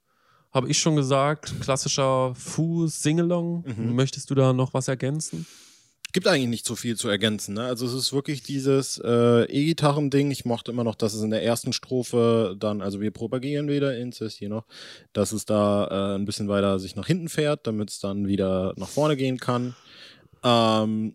habe 0.52 0.68
ich 0.68 0.78
schon 0.78 0.96
gesagt, 0.96 1.52
klassischer 1.60 2.34
Fu-Singalong. 2.34 3.64
Mhm. 3.66 3.94
Möchtest 3.94 4.30
du 4.30 4.34
da 4.34 4.52
noch 4.52 4.74
was 4.74 4.88
ergänzen? 4.88 5.46
Gibt 6.12 6.26
eigentlich 6.26 6.48
nicht 6.48 6.66
so 6.66 6.74
viel 6.74 6.96
zu 6.96 7.08
ergänzen. 7.08 7.54
Ne? 7.54 7.62
Also 7.62 7.86
es 7.86 7.94
ist 7.94 8.12
wirklich 8.12 8.42
dieses 8.42 9.00
äh, 9.04 9.44
E-Gitarren-Ding. 9.44 10.32
Ich 10.32 10.44
mochte 10.44 10.72
immer 10.72 10.82
noch, 10.82 10.96
dass 10.96 11.14
es 11.14 11.22
in 11.22 11.30
der 11.30 11.44
ersten 11.44 11.72
Strophe 11.72 12.56
dann, 12.58 12.82
also 12.82 13.00
wir 13.00 13.12
propagieren 13.12 13.68
wieder 13.68 13.96
Incest 13.96 14.38
hier 14.38 14.48
noch, 14.48 14.64
dass 15.12 15.30
es 15.30 15.44
da 15.44 15.86
äh, 15.86 16.16
ein 16.16 16.24
bisschen 16.24 16.48
weiter 16.48 16.80
sich 16.80 16.96
nach 16.96 17.06
hinten 17.06 17.28
fährt, 17.28 17.66
damit 17.68 17.90
es 17.90 18.00
dann 18.00 18.26
wieder 18.26 18.74
nach 18.76 18.88
vorne 18.88 19.16
gehen 19.16 19.38
kann. 19.38 19.76
Ähm, 20.42 21.14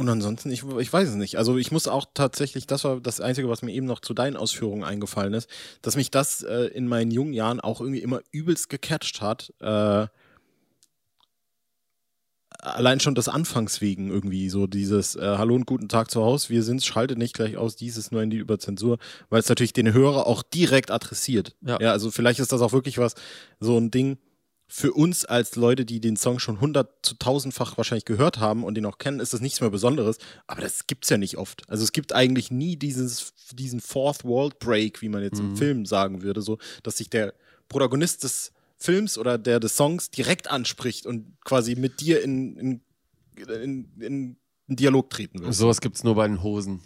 und 0.00 0.08
ansonsten, 0.08 0.50
ich, 0.50 0.64
ich 0.64 0.90
weiß 0.90 1.10
es 1.10 1.14
nicht. 1.14 1.36
Also 1.36 1.58
ich 1.58 1.70
muss 1.70 1.86
auch 1.86 2.06
tatsächlich, 2.14 2.66
das 2.66 2.84
war 2.84 3.00
das 3.00 3.20
Einzige, 3.20 3.50
was 3.50 3.60
mir 3.60 3.72
eben 3.72 3.86
noch 3.86 4.00
zu 4.00 4.14
deinen 4.14 4.38
Ausführungen 4.38 4.82
eingefallen 4.82 5.34
ist, 5.34 5.48
dass 5.82 5.94
mich 5.94 6.10
das 6.10 6.42
äh, 6.42 6.68
in 6.68 6.88
meinen 6.88 7.10
jungen 7.10 7.34
Jahren 7.34 7.60
auch 7.60 7.82
irgendwie 7.82 8.00
immer 8.00 8.20
übelst 8.32 8.70
gecatcht 8.70 9.20
hat. 9.20 9.52
Äh, 9.60 10.06
allein 12.62 13.00
schon 13.00 13.14
das 13.14 13.28
Anfangswegen 13.28 14.08
irgendwie, 14.08 14.48
so 14.48 14.66
dieses 14.66 15.16
äh, 15.16 15.36
Hallo 15.36 15.54
und 15.54 15.66
guten 15.66 15.90
Tag 15.90 16.10
zu 16.10 16.22
Hause, 16.22 16.48
wir 16.48 16.62
sind's, 16.62 16.86
schaltet 16.86 17.18
nicht 17.18 17.34
gleich 17.34 17.58
aus, 17.58 17.76
dieses 17.76 18.10
nur 18.10 18.22
in 18.22 18.30
die 18.30 18.38
Überzensur, 18.38 18.96
weil 19.28 19.40
es 19.40 19.50
natürlich 19.50 19.74
den 19.74 19.92
Hörer 19.92 20.26
auch 20.26 20.42
direkt 20.42 20.90
adressiert. 20.90 21.54
Ja. 21.60 21.78
ja, 21.78 21.92
also 21.92 22.10
vielleicht 22.10 22.40
ist 22.40 22.52
das 22.52 22.62
auch 22.62 22.72
wirklich 22.72 22.96
was, 22.96 23.16
so 23.60 23.76
ein 23.76 23.90
Ding 23.90 24.16
für 24.72 24.92
uns 24.92 25.24
als 25.24 25.56
Leute, 25.56 25.84
die 25.84 26.00
den 26.00 26.16
Song 26.16 26.38
schon 26.38 26.60
hundert 26.60 27.04
zu 27.04 27.14
tausendfach 27.16 27.76
wahrscheinlich 27.76 28.04
gehört 28.04 28.38
haben 28.38 28.62
und 28.62 28.76
den 28.76 28.86
auch 28.86 28.98
kennen, 28.98 29.18
ist 29.18 29.32
das 29.34 29.40
nichts 29.40 29.60
mehr 29.60 29.70
Besonderes, 29.70 30.18
aber 30.46 30.60
das 30.62 30.86
gibt's 30.86 31.08
ja 31.10 31.18
nicht 31.18 31.36
oft. 31.38 31.68
Also 31.68 31.82
es 31.82 31.90
gibt 31.90 32.12
eigentlich 32.12 32.52
nie 32.52 32.76
dieses, 32.76 33.34
diesen 33.52 33.80
Fourth 33.80 34.24
Wall 34.24 34.50
Break, 34.60 35.02
wie 35.02 35.08
man 35.08 35.24
jetzt 35.24 35.40
im 35.40 35.50
Mhm. 35.50 35.56
Film 35.56 35.86
sagen 35.86 36.22
würde, 36.22 36.40
so, 36.40 36.58
dass 36.84 36.98
sich 36.98 37.10
der 37.10 37.34
Protagonist 37.68 38.22
des 38.22 38.52
Films 38.78 39.18
oder 39.18 39.38
der 39.38 39.58
des 39.58 39.76
Songs 39.76 40.10
direkt 40.12 40.48
anspricht 40.48 41.04
und 41.04 41.36
quasi 41.44 41.74
mit 41.74 42.00
dir 42.00 42.22
in, 42.22 42.56
in, 42.56 42.80
in, 43.36 43.88
in, 44.00 44.36
in 44.68 44.76
Dialog 44.76 45.10
treten 45.10 45.40
will. 45.40 45.52
Sowas 45.52 45.80
gibt 45.80 45.96
es 45.96 46.04
nur 46.04 46.14
bei 46.14 46.28
den 46.28 46.44
Hosen. 46.44 46.80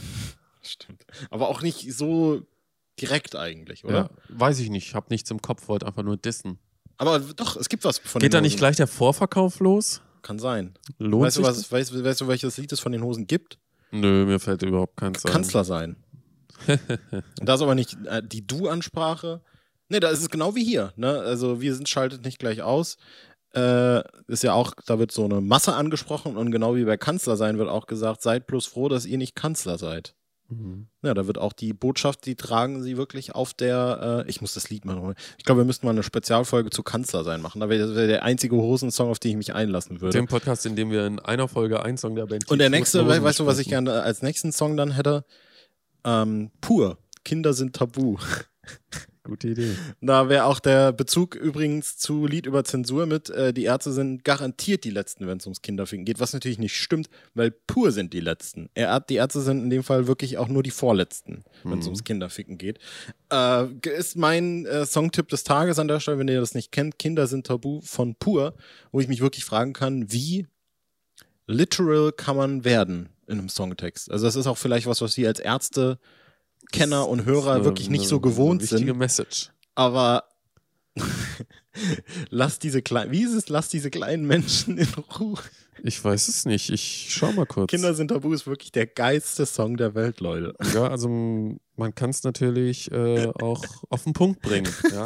Stimmt. 0.62 1.04
Aber 1.30 1.48
auch 1.48 1.60
nicht 1.60 1.92
so 1.92 2.46
direkt 2.98 3.36
eigentlich, 3.36 3.84
oder? 3.84 3.94
Ja, 3.94 4.10
weiß 4.30 4.58
ich 4.60 4.70
nicht. 4.70 4.94
Hab 4.94 5.10
nichts 5.10 5.30
im 5.30 5.42
Kopf, 5.42 5.68
wollte 5.68 5.86
einfach 5.86 6.02
nur 6.02 6.16
dissen. 6.16 6.58
Aber 6.98 7.18
doch, 7.18 7.56
es 7.56 7.68
gibt 7.68 7.84
was 7.84 7.98
von 7.98 8.20
Geht 8.20 8.34
da 8.34 8.40
nicht 8.40 8.56
gleich 8.56 8.76
der 8.76 8.86
Vorverkauf 8.86 9.60
los? 9.60 10.00
Kann 10.22 10.38
sein. 10.38 10.74
Lohnt 10.98 11.26
Weißt 11.26 11.36
du, 11.36 11.44
sich 11.44 11.48
was, 11.48 11.72
weißt, 11.72 12.04
weißt 12.04 12.20
du, 12.22 12.28
welches 12.28 12.56
Lied 12.56 12.72
es 12.72 12.80
von 12.80 12.92
den 12.92 13.02
Hosen 13.02 13.26
gibt? 13.26 13.58
das? 13.90 14.00
Nö, 14.00 14.26
mir 14.26 14.40
fällt 14.40 14.62
überhaupt 14.62 14.96
keins 14.96 15.24
ein. 15.24 15.32
Kanzler 15.32 15.64
sein. 15.64 15.96
Und 16.66 16.78
da 17.42 17.54
ist 17.54 17.62
aber 17.62 17.74
nicht 17.74 17.96
äh, 18.06 18.22
die 18.24 18.46
Du-Ansprache. 18.46 19.42
Nee, 19.88 20.00
da 20.00 20.08
ist 20.08 20.20
es 20.20 20.30
genau 20.30 20.54
wie 20.54 20.64
hier. 20.64 20.92
Ne? 20.96 21.20
Also 21.20 21.60
wir 21.60 21.74
sind 21.74 21.88
schaltet 21.88 22.24
nicht 22.24 22.38
gleich 22.38 22.62
aus. 22.62 22.96
Äh, 23.54 24.02
ist 24.26 24.42
ja 24.42 24.52
auch, 24.52 24.74
da 24.86 24.98
wird 24.98 25.12
so 25.12 25.24
eine 25.24 25.40
Masse 25.40 25.74
angesprochen 25.74 26.36
und 26.36 26.50
genau 26.50 26.74
wie 26.74 26.84
bei 26.84 26.96
Kanzler 26.96 27.36
sein 27.36 27.58
wird 27.58 27.68
auch 27.68 27.86
gesagt, 27.86 28.20
seid 28.20 28.46
bloß 28.46 28.66
froh, 28.66 28.88
dass 28.88 29.06
ihr 29.06 29.18
nicht 29.18 29.34
Kanzler 29.34 29.78
seid. 29.78 30.14
Mhm. 30.48 30.86
Ja, 31.02 31.14
da 31.14 31.26
wird 31.26 31.38
auch 31.38 31.52
die 31.52 31.72
Botschaft, 31.72 32.26
die 32.26 32.36
tragen 32.36 32.82
sie 32.82 32.96
wirklich 32.96 33.34
auf 33.34 33.52
der, 33.52 34.24
äh, 34.26 34.30
ich 34.30 34.40
muss 34.40 34.54
das 34.54 34.70
Lied 34.70 34.84
mal 34.84 34.94
noch, 34.94 35.14
ich 35.38 35.44
glaube, 35.44 35.62
wir 35.62 35.64
müssten 35.64 35.86
mal 35.86 35.92
eine 35.92 36.02
Spezialfolge 36.02 36.70
zu 36.70 36.82
Kanzler 36.82 37.24
sein 37.24 37.40
machen. 37.40 37.60
Da 37.60 37.68
wäre 37.68 37.94
wär 37.96 38.06
der 38.06 38.22
einzige 38.22 38.56
Hosensong, 38.56 39.10
auf 39.10 39.18
den 39.18 39.32
ich 39.32 39.36
mich 39.36 39.54
einlassen 39.54 40.00
würde. 40.00 40.16
Dem 40.16 40.28
Podcast, 40.28 40.64
in 40.66 40.76
dem 40.76 40.90
wir 40.90 41.06
in 41.06 41.18
einer 41.18 41.48
Folge 41.48 41.82
einen 41.82 41.98
Song 41.98 42.14
der 42.14 42.26
Band 42.26 42.48
Und 42.48 42.58
der 42.58 42.70
nächste, 42.70 43.06
weißt 43.06 43.40
du, 43.40 43.46
was 43.46 43.58
ich 43.58 43.68
gerne 43.68 44.02
als 44.02 44.22
nächsten 44.22 44.52
Song 44.52 44.76
dann 44.76 44.92
hätte? 44.92 45.24
Ähm, 46.04 46.50
Pur. 46.60 46.98
Kinder 47.24 47.52
sind 47.52 47.74
tabu. 47.74 48.18
Gute 49.26 49.48
Idee. 49.48 49.76
Da 50.00 50.28
wäre 50.28 50.44
auch 50.44 50.60
der 50.60 50.92
Bezug 50.92 51.34
übrigens 51.34 51.98
zu 51.98 52.26
Lied 52.26 52.46
über 52.46 52.64
Zensur 52.64 53.06
mit, 53.06 53.28
äh, 53.28 53.52
die 53.52 53.64
Ärzte 53.64 53.92
sind 53.92 54.22
garantiert 54.24 54.84
die 54.84 54.90
Letzten, 54.90 55.26
wenn 55.26 55.38
es 55.38 55.46
ums 55.46 55.62
Kinderficken 55.62 56.04
geht, 56.04 56.20
was 56.20 56.32
natürlich 56.32 56.58
nicht 56.58 56.76
stimmt, 56.76 57.08
weil 57.34 57.50
pur 57.50 57.90
sind 57.90 58.12
die 58.12 58.20
Letzten. 58.20 58.70
Er, 58.74 59.00
die 59.00 59.16
Ärzte 59.16 59.40
sind 59.40 59.62
in 59.64 59.70
dem 59.70 59.82
Fall 59.82 60.06
wirklich 60.06 60.38
auch 60.38 60.48
nur 60.48 60.62
die 60.62 60.70
Vorletzten, 60.70 61.44
wenn 61.64 61.80
es 61.80 61.86
Mhm. 61.86 61.88
ums 61.88 62.04
Kinderficken 62.04 62.56
geht. 62.56 62.78
Äh, 63.32 63.66
ist 63.96 64.16
mein 64.16 64.64
äh, 64.66 64.86
Songtipp 64.86 65.28
des 65.28 65.42
Tages 65.42 65.78
an 65.78 65.88
der 65.88 65.98
Stelle, 66.00 66.18
wenn 66.18 66.28
ihr 66.28 66.40
das 66.40 66.54
nicht 66.54 66.70
kennt, 66.70 66.98
Kinder 66.98 67.26
sind 67.26 67.46
tabu 67.48 67.80
von 67.82 68.14
Pur, 68.14 68.54
wo 68.92 69.00
ich 69.00 69.08
mich 69.08 69.20
wirklich 69.20 69.44
fragen 69.44 69.72
kann, 69.72 70.12
wie 70.12 70.46
literal 71.46 72.12
kann 72.12 72.36
man 72.36 72.64
werden 72.64 73.08
in 73.26 73.38
einem 73.38 73.48
Songtext? 73.48 74.10
Also 74.10 74.24
das 74.26 74.36
ist 74.36 74.46
auch 74.46 74.58
vielleicht 74.58 74.86
was, 74.86 75.00
was 75.00 75.16
wir 75.16 75.28
als 75.28 75.40
Ärzte 75.40 75.98
Musikkenner 76.66 77.08
und 77.08 77.24
Hörer 77.24 77.64
wirklich 77.64 77.90
nicht 77.90 78.08
so 78.08 78.20
gewohnt 78.20 78.62
wichtige 78.62 78.86
sind. 78.86 78.98
Message. 78.98 79.50
Aber 79.74 80.24
lass 82.30 82.58
diese 82.58 82.82
kleinen, 82.82 83.12
wie 83.12 83.22
ist 83.22 83.34
es, 83.34 83.48
lass 83.48 83.68
diese 83.68 83.90
kleinen 83.90 84.26
Menschen 84.26 84.78
in 84.78 84.88
Ruhe. 85.18 85.38
Ich 85.82 86.02
weiß 86.02 86.28
es 86.28 86.46
nicht. 86.46 86.70
Ich 86.70 87.08
schau 87.10 87.32
mal 87.32 87.44
kurz. 87.44 87.70
Kinder 87.70 87.92
sind 87.94 88.08
tabu 88.08 88.32
ist 88.32 88.46
wirklich 88.46 88.72
der 88.72 88.86
geilste 88.86 89.44
Song 89.44 89.76
der 89.76 89.94
Welt, 89.94 90.20
Leute. 90.20 90.54
Ja, 90.74 90.88
also 90.88 91.08
man 91.76 91.94
kann 91.94 92.10
es 92.10 92.24
natürlich 92.24 92.90
äh, 92.90 93.26
auch 93.26 93.62
auf 93.90 94.04
den 94.04 94.14
Punkt 94.14 94.40
bringen. 94.40 94.72
Ja? 94.90 95.04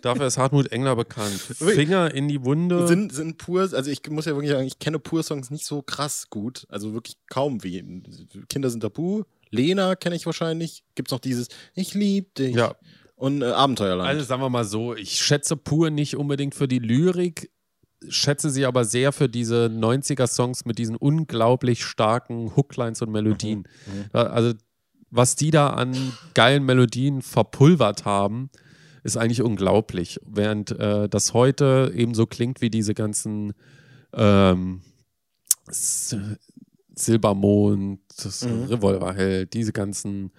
Dafür 0.00 0.28
ist 0.28 0.38
Hartmut 0.38 0.70
Engler 0.70 0.94
bekannt. 0.94 1.34
Finger 1.34 2.14
in 2.14 2.28
die 2.28 2.44
Wunde. 2.44 2.86
Sind, 2.86 3.12
sind 3.12 3.36
pur, 3.36 3.62
also 3.62 3.90
ich 3.90 4.08
muss 4.08 4.26
ja 4.26 4.32
wirklich 4.32 4.52
sagen, 4.52 4.66
ich 4.66 4.78
kenne 4.78 5.00
Pur-Songs 5.00 5.50
nicht 5.50 5.66
so 5.66 5.82
krass 5.82 6.30
gut. 6.30 6.66
Also 6.68 6.94
wirklich 6.94 7.16
kaum 7.28 7.64
wie. 7.64 7.82
Kinder 8.48 8.70
sind 8.70 8.80
tabu. 8.80 9.24
Lena 9.52 9.94
kenne 9.94 10.16
ich 10.16 10.26
wahrscheinlich. 10.26 10.82
Gibt's 10.96 11.12
noch 11.12 11.20
dieses 11.20 11.46
Ich 11.74 11.94
lieb 11.94 12.34
dich. 12.34 12.56
ja, 12.56 12.74
Und 13.14 13.42
äh, 13.42 13.46
Abenteuerland. 13.46 14.08
also 14.08 14.24
sagen 14.24 14.42
wir 14.42 14.50
mal 14.50 14.64
so, 14.64 14.96
ich 14.96 15.12
schätze 15.20 15.56
pur 15.56 15.90
nicht 15.90 16.16
unbedingt 16.16 16.54
für 16.56 16.66
die 16.66 16.80
Lyrik, 16.80 17.50
schätze 18.08 18.50
sie 18.50 18.66
aber 18.66 18.84
sehr 18.84 19.12
für 19.12 19.28
diese 19.28 19.66
90er-Songs 19.72 20.64
mit 20.64 20.78
diesen 20.78 20.96
unglaublich 20.96 21.84
starken 21.84 22.56
Hooklines 22.56 23.00
und 23.02 23.12
Melodien. 23.12 23.60
Mhm. 23.86 24.04
Ja, 24.12 24.22
Also, 24.24 24.54
was 25.10 25.36
die 25.36 25.50
da 25.50 25.68
an 25.68 25.94
geilen 26.34 26.64
Melodien 26.64 27.20
verpulvert 27.22 28.04
haben, 28.06 28.50
ist 29.04 29.16
eigentlich 29.18 29.42
unglaublich. 29.42 30.18
Während 30.26 30.70
äh, 30.72 31.08
das 31.08 31.34
heute 31.34 31.92
eben 31.94 32.14
so 32.14 32.24
klingt 32.26 32.60
wie 32.62 32.70
diese 32.70 32.94
ganzen 32.94 33.52
ähm, 34.14 34.80
Silbermond, 36.94 38.00
das 38.16 38.44
Mhm. 38.44 38.64
Revolverheld, 38.64 39.54
diese 39.54 39.72
ganzen 39.72 40.32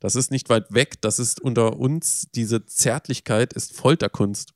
Das 0.00 0.16
ist 0.16 0.30
nicht 0.30 0.48
weit 0.48 0.72
weg. 0.72 1.00
Das 1.02 1.18
ist 1.18 1.40
unter 1.40 1.78
uns. 1.78 2.28
Diese 2.34 2.64
Zärtlichkeit 2.64 3.52
ist 3.52 3.76
Folterkunst. 3.76 4.55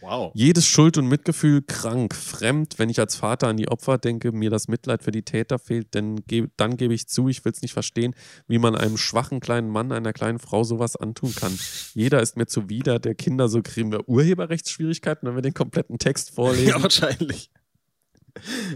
Wow. 0.00 0.32
Jedes 0.34 0.66
Schuld 0.66 0.96
und 0.98 1.06
Mitgefühl 1.06 1.62
krank, 1.62 2.14
fremd, 2.14 2.78
wenn 2.78 2.88
ich 2.88 2.98
als 3.00 3.16
Vater 3.16 3.48
an 3.48 3.56
die 3.56 3.68
Opfer 3.68 3.98
denke, 3.98 4.32
mir 4.32 4.50
das 4.50 4.68
Mitleid 4.68 5.02
für 5.02 5.10
die 5.10 5.22
Täter 5.22 5.58
fehlt, 5.58 5.94
denn 5.94 6.24
ge 6.26 6.48
dann 6.56 6.76
gebe 6.76 6.94
ich 6.94 7.08
zu, 7.08 7.28
ich 7.28 7.44
will 7.44 7.52
es 7.52 7.62
nicht 7.62 7.72
verstehen, 7.72 8.14
wie 8.46 8.58
man 8.58 8.76
einem 8.76 8.96
schwachen 8.96 9.40
kleinen 9.40 9.68
Mann, 9.68 9.92
einer 9.92 10.12
kleinen 10.12 10.38
Frau 10.38 10.64
sowas 10.64 10.96
antun 10.96 11.34
kann. 11.34 11.58
Jeder 11.94 12.22
ist 12.22 12.36
mir 12.36 12.46
zuwider, 12.46 12.98
der 12.98 13.14
Kinder, 13.14 13.48
so 13.48 13.60
kriegen 13.62 13.92
wir 13.92 14.08
Urheberrechtsschwierigkeiten, 14.08 15.28
wenn 15.28 15.34
wir 15.34 15.42
den 15.42 15.54
kompletten 15.54 15.98
Text 15.98 16.30
vorlesen. 16.30 16.68
Ja, 16.68 16.82
wahrscheinlich. 16.82 17.50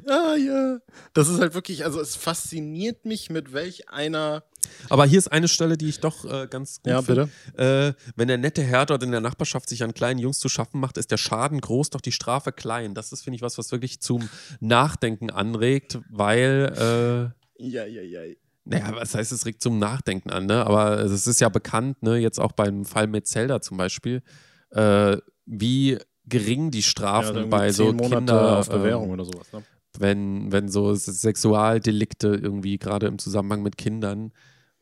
Ah, 0.09 0.37
ja. 0.37 0.79
Das 1.13 1.29
ist 1.29 1.41
halt 1.41 1.55
wirklich, 1.55 1.85
also 1.85 2.01
es 2.01 2.17
fasziniert 2.17 3.05
mich, 3.05 3.31
mit 3.31 3.53
welch 3.53 3.89
einer. 3.89 4.45
Aber 4.89 5.07
hier 5.07 5.19
ist 5.19 5.29
eine 5.29 5.49
Stelle, 5.49 5.77
die 5.77 5.89
ich 5.89 6.01
doch 6.01 6.25
äh, 6.25 6.47
ganz 6.49 6.83
gut 6.83 6.93
Ja, 6.93 7.03
finde. 7.03 7.29
Äh, 7.57 7.93
wenn 8.17 8.29
der 8.29 8.39
nette 8.39 8.63
Herr 8.63 8.87
dort 8.87 9.03
in 9.03 9.11
der 9.11 9.21
Nachbarschaft 9.21 9.69
sich 9.69 9.83
an 9.83 9.95
kleinen 9.95 10.19
Jungs 10.19 10.39
zu 10.39 10.49
schaffen 10.49 10.81
macht, 10.81 10.99
ist 10.99 11.11
der 11.11 11.17
Schaden 11.17 11.61
groß, 11.61 11.91
doch 11.91 12.01
die 12.01 12.13
Strafe 12.13 12.53
klein. 12.53 12.95
Das 12.95 13.13
ist, 13.13 13.23
finde 13.23 13.37
ich, 13.37 13.43
was, 13.43 13.59
was 13.59 13.73
wirklich 13.73 14.01
zum 14.01 14.29
Nachdenken 14.61 15.31
anregt, 15.31 15.99
weil 16.11 17.33
äh, 17.59 17.65
Ja, 17.65 17.85
ja, 17.87 18.03
ja. 18.03 18.21
Naja, 18.67 18.93
was 18.95 19.15
heißt, 19.15 19.31
es 19.31 19.45
regt 19.45 19.63
zum 19.63 19.79
Nachdenken 19.79 20.31
an, 20.31 20.47
ne? 20.47 20.67
Aber 20.67 20.99
es 21.01 21.27
ist 21.27 21.41
ja 21.41 21.51
bekannt, 21.51 22.03
ne, 22.03 22.17
jetzt 22.17 22.41
auch 22.41 22.53
beim 22.53 22.87
Fall 22.87 23.07
mit 23.07 23.27
Zelda 23.27 23.61
zum 23.61 23.77
Beispiel, 23.77 24.23
äh, 24.71 25.19
wie 25.45 25.99
gering 26.27 26.71
die 26.71 26.83
Strafen 26.83 27.37
irgendwie 27.37 27.51
bei 27.51 27.73
so 27.73 27.93
Monate 27.93 28.17
Kinder, 28.17 28.59
auf 28.59 28.71
Bewährung 28.71 29.09
ähm, 29.09 29.13
oder 29.13 29.25
sowas. 29.27 29.53
Ne? 29.53 29.63
wenn, 29.99 30.51
wenn 30.51 30.69
so 30.69 30.95
Sexualdelikte 30.95 32.29
irgendwie 32.29 32.79
gerade 32.79 33.07
im 33.07 33.19
Zusammenhang 33.19 33.63
mit 33.63 33.77
Kindern 33.77 34.33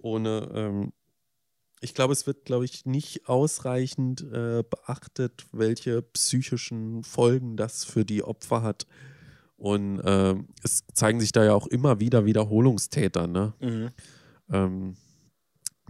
ohne, 0.03 0.51
ähm, 0.55 0.93
ich 1.81 1.95
glaube, 1.95 2.13
es 2.13 2.27
wird, 2.27 2.45
glaube 2.45 2.65
ich, 2.65 2.87
nicht 2.87 3.29
ausreichend 3.29 4.23
äh, 4.23 4.63
beachtet, 4.69 5.47
welche 5.53 6.03
psychischen 6.03 7.03
Folgen 7.03 7.57
das 7.57 7.85
für 7.85 8.05
die 8.05 8.23
Opfer 8.23 8.63
hat. 8.63 8.87
Und 9.57 10.01
ähm, 10.05 10.49
es 10.63 10.85
zeigen 10.93 11.21
sich 11.21 11.33
da 11.33 11.45
ja 11.45 11.55
auch 11.55 11.67
immer 11.67 12.01
wieder 12.01 12.25
Wiederholungstäter, 12.25 13.27
ne? 13.27 13.53
Mhm. 13.61 13.91
Ähm, 14.51 14.97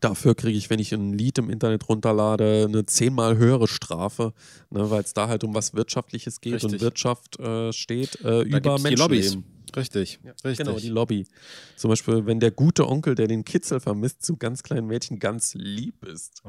dafür 0.03 0.35
kriege 0.35 0.59
ich, 0.59 0.69
wenn 0.69 0.79
ich 0.79 0.93
ein 0.93 1.13
Lied 1.13 1.39
im 1.39 1.49
Internet 1.49 1.89
runterlade, 1.89 2.67
eine 2.69 2.85
zehnmal 2.87 3.37
höhere 3.37 3.69
Strafe, 3.69 4.35
ne, 4.71 4.91
weil 4.91 5.03
es 5.03 5.15
da 5.15 5.29
halt 5.29 5.45
um 5.45 5.55
was 5.55 5.75
Wirtschaftliches 5.75 6.41
geht 6.41 6.65
und 6.65 6.73
Richtig. 6.73 6.81
Wirtschaft 6.81 7.39
äh, 7.39 7.73
steht 7.73 8.21
äh, 8.25 8.43
über. 8.43 8.79
Menschenleben. 8.79 9.45
Richtig. 9.77 10.21
Richtig. 10.45 10.59
Genau, 10.59 10.79
die 10.79 10.89
Lobby. 10.89 11.27
Zum 11.77 11.91
Beispiel, 11.91 12.27
wenn 12.27 12.41
der 12.41 12.51
gute 12.51 12.89
Onkel, 12.89 13.15
der 13.15 13.27
den 13.27 13.45
Kitzel 13.45 13.81
vermisst, 13.81 14.25
zu 14.25 14.37
ganz 14.37 14.63
kleinen 14.63 14.87
Mädchen 14.87 15.19
ganz 15.19 15.55
lieb 15.55 16.05
ist. 16.05 16.43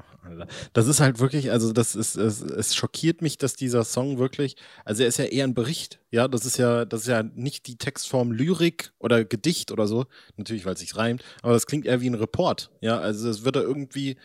Das 0.73 0.87
ist 0.87 0.99
halt 0.99 1.19
wirklich, 1.19 1.51
also 1.51 1.73
das 1.73 1.95
ist, 1.95 2.15
es, 2.15 2.41
es 2.41 2.75
schockiert 2.75 3.21
mich, 3.21 3.37
dass 3.37 3.55
dieser 3.55 3.83
Song 3.83 4.17
wirklich, 4.17 4.55
also 4.85 5.03
er 5.03 5.09
ist 5.09 5.17
ja 5.17 5.25
eher 5.25 5.45
ein 5.45 5.53
Bericht, 5.53 5.99
ja, 6.11 6.27
das 6.27 6.45
ist 6.45 6.57
ja, 6.57 6.85
das 6.85 7.01
ist 7.01 7.07
ja 7.07 7.23
nicht 7.23 7.67
die 7.67 7.77
Textform 7.77 8.31
Lyrik 8.31 8.93
oder 8.99 9.23
Gedicht 9.25 9.71
oder 9.71 9.87
so, 9.87 10.05
natürlich, 10.37 10.65
weil 10.65 10.73
es 10.73 10.79
sich 10.79 10.95
reimt, 10.95 11.23
aber 11.41 11.53
das 11.53 11.65
klingt 11.65 11.85
eher 11.85 12.01
wie 12.01 12.09
ein 12.09 12.15
Report, 12.15 12.71
ja, 12.81 12.99
also 12.99 13.29
es 13.29 13.43
wird 13.43 13.55
da 13.55 13.61
irgendwie, 13.61 14.17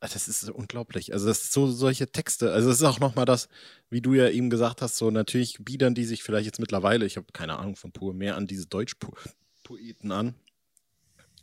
das 0.00 0.28
ist 0.28 0.48
unglaublich, 0.50 1.12
also 1.12 1.26
das 1.26 1.52
so 1.52 1.70
solche 1.70 2.10
Texte, 2.10 2.52
also 2.52 2.70
es 2.70 2.76
ist 2.78 2.84
auch 2.84 3.00
nochmal 3.00 3.26
das, 3.26 3.48
wie 3.90 4.00
du 4.00 4.14
ja 4.14 4.28
eben 4.28 4.48
gesagt 4.50 4.80
hast, 4.82 4.96
so 4.96 5.10
natürlich 5.10 5.58
biedern 5.60 5.94
die 5.94 6.04
sich 6.04 6.22
vielleicht 6.22 6.46
jetzt 6.46 6.60
mittlerweile, 6.60 7.04
ich 7.04 7.16
habe 7.16 7.26
keine 7.32 7.58
Ahnung 7.58 7.76
von 7.76 7.92
pur, 7.92 8.14
mehr 8.14 8.36
an 8.36 8.46
diese 8.46 8.66
Deutschpoeten 8.66 10.10
an, 10.10 10.34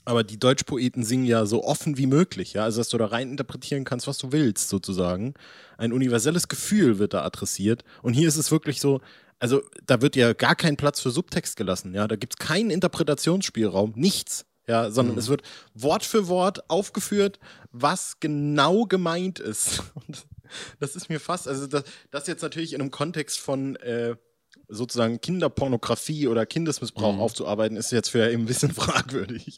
aber 0.06 0.24
die 0.24 0.40
Deutschpoeten 0.40 1.04
singen 1.04 1.26
ja 1.26 1.46
so 1.46 1.66
offen 1.66 1.98
wie 1.98 2.08
möglich, 2.08 2.54
ja, 2.54 2.64
also 2.64 2.80
dass 2.80 2.90
du 2.90 2.98
da 2.98 3.08
rein 3.08 3.30
interpretieren 3.30 3.84
kannst, 3.84 4.08
was 4.08 4.18
du 4.18 4.32
willst, 4.32 4.70
sozusagen. 4.70 5.34
Ein 5.78 5.92
universelles 5.92 6.48
Gefühl 6.48 6.98
wird 6.98 7.14
da 7.14 7.26
adressiert. 7.26 7.84
Und 8.04 8.14
hier 8.14 8.30
ist 8.30 8.38
es 8.38 8.50
wirklich 8.50 8.80
so, 8.80 9.02
also 9.38 9.62
da 9.86 10.02
wird 10.02 10.16
ja 10.16 10.32
gar 10.32 10.56
kein 10.56 10.78
Platz 10.78 11.02
für 11.02 11.12
Subtext 11.12 11.58
gelassen, 11.58 11.94
ja, 11.94 12.08
da 12.08 12.16
gibt 12.16 12.36
es 12.40 12.48
keinen 12.48 12.70
Interpretationsspielraum, 12.70 13.94
nichts. 13.98 14.46
Ja, 14.68 14.92
sondern 14.92 15.16
Mhm. 15.16 15.20
es 15.20 15.30
wird 15.30 15.44
Wort 15.74 16.04
für 16.04 16.28
Wort 16.28 16.70
aufgeführt, 16.70 17.40
was 17.72 18.20
genau 18.20 18.84
gemeint 18.86 19.40
ist. 19.40 19.82
Und 19.96 20.26
das 20.80 20.96
ist 20.96 21.10
mir 21.10 21.20
fast, 21.20 21.48
also 21.48 21.68
das, 21.68 21.84
das 22.12 22.28
jetzt 22.28 22.42
natürlich 22.42 22.74
in 22.74 22.82
einem 22.82 22.92
Kontext 22.92 23.40
von 23.40 23.76
äh, 23.78 24.16
sozusagen 24.70 25.22
Kinderpornografie 25.22 26.28
oder 26.28 26.46
Kindesmissbrauch 26.46 27.14
Mhm. 27.16 27.22
aufzuarbeiten, 27.22 27.78
ist 27.78 27.92
jetzt 27.94 28.10
für 28.10 28.24
ein 28.26 28.46
bisschen 28.46 28.72
fragwürdig. 28.74 29.56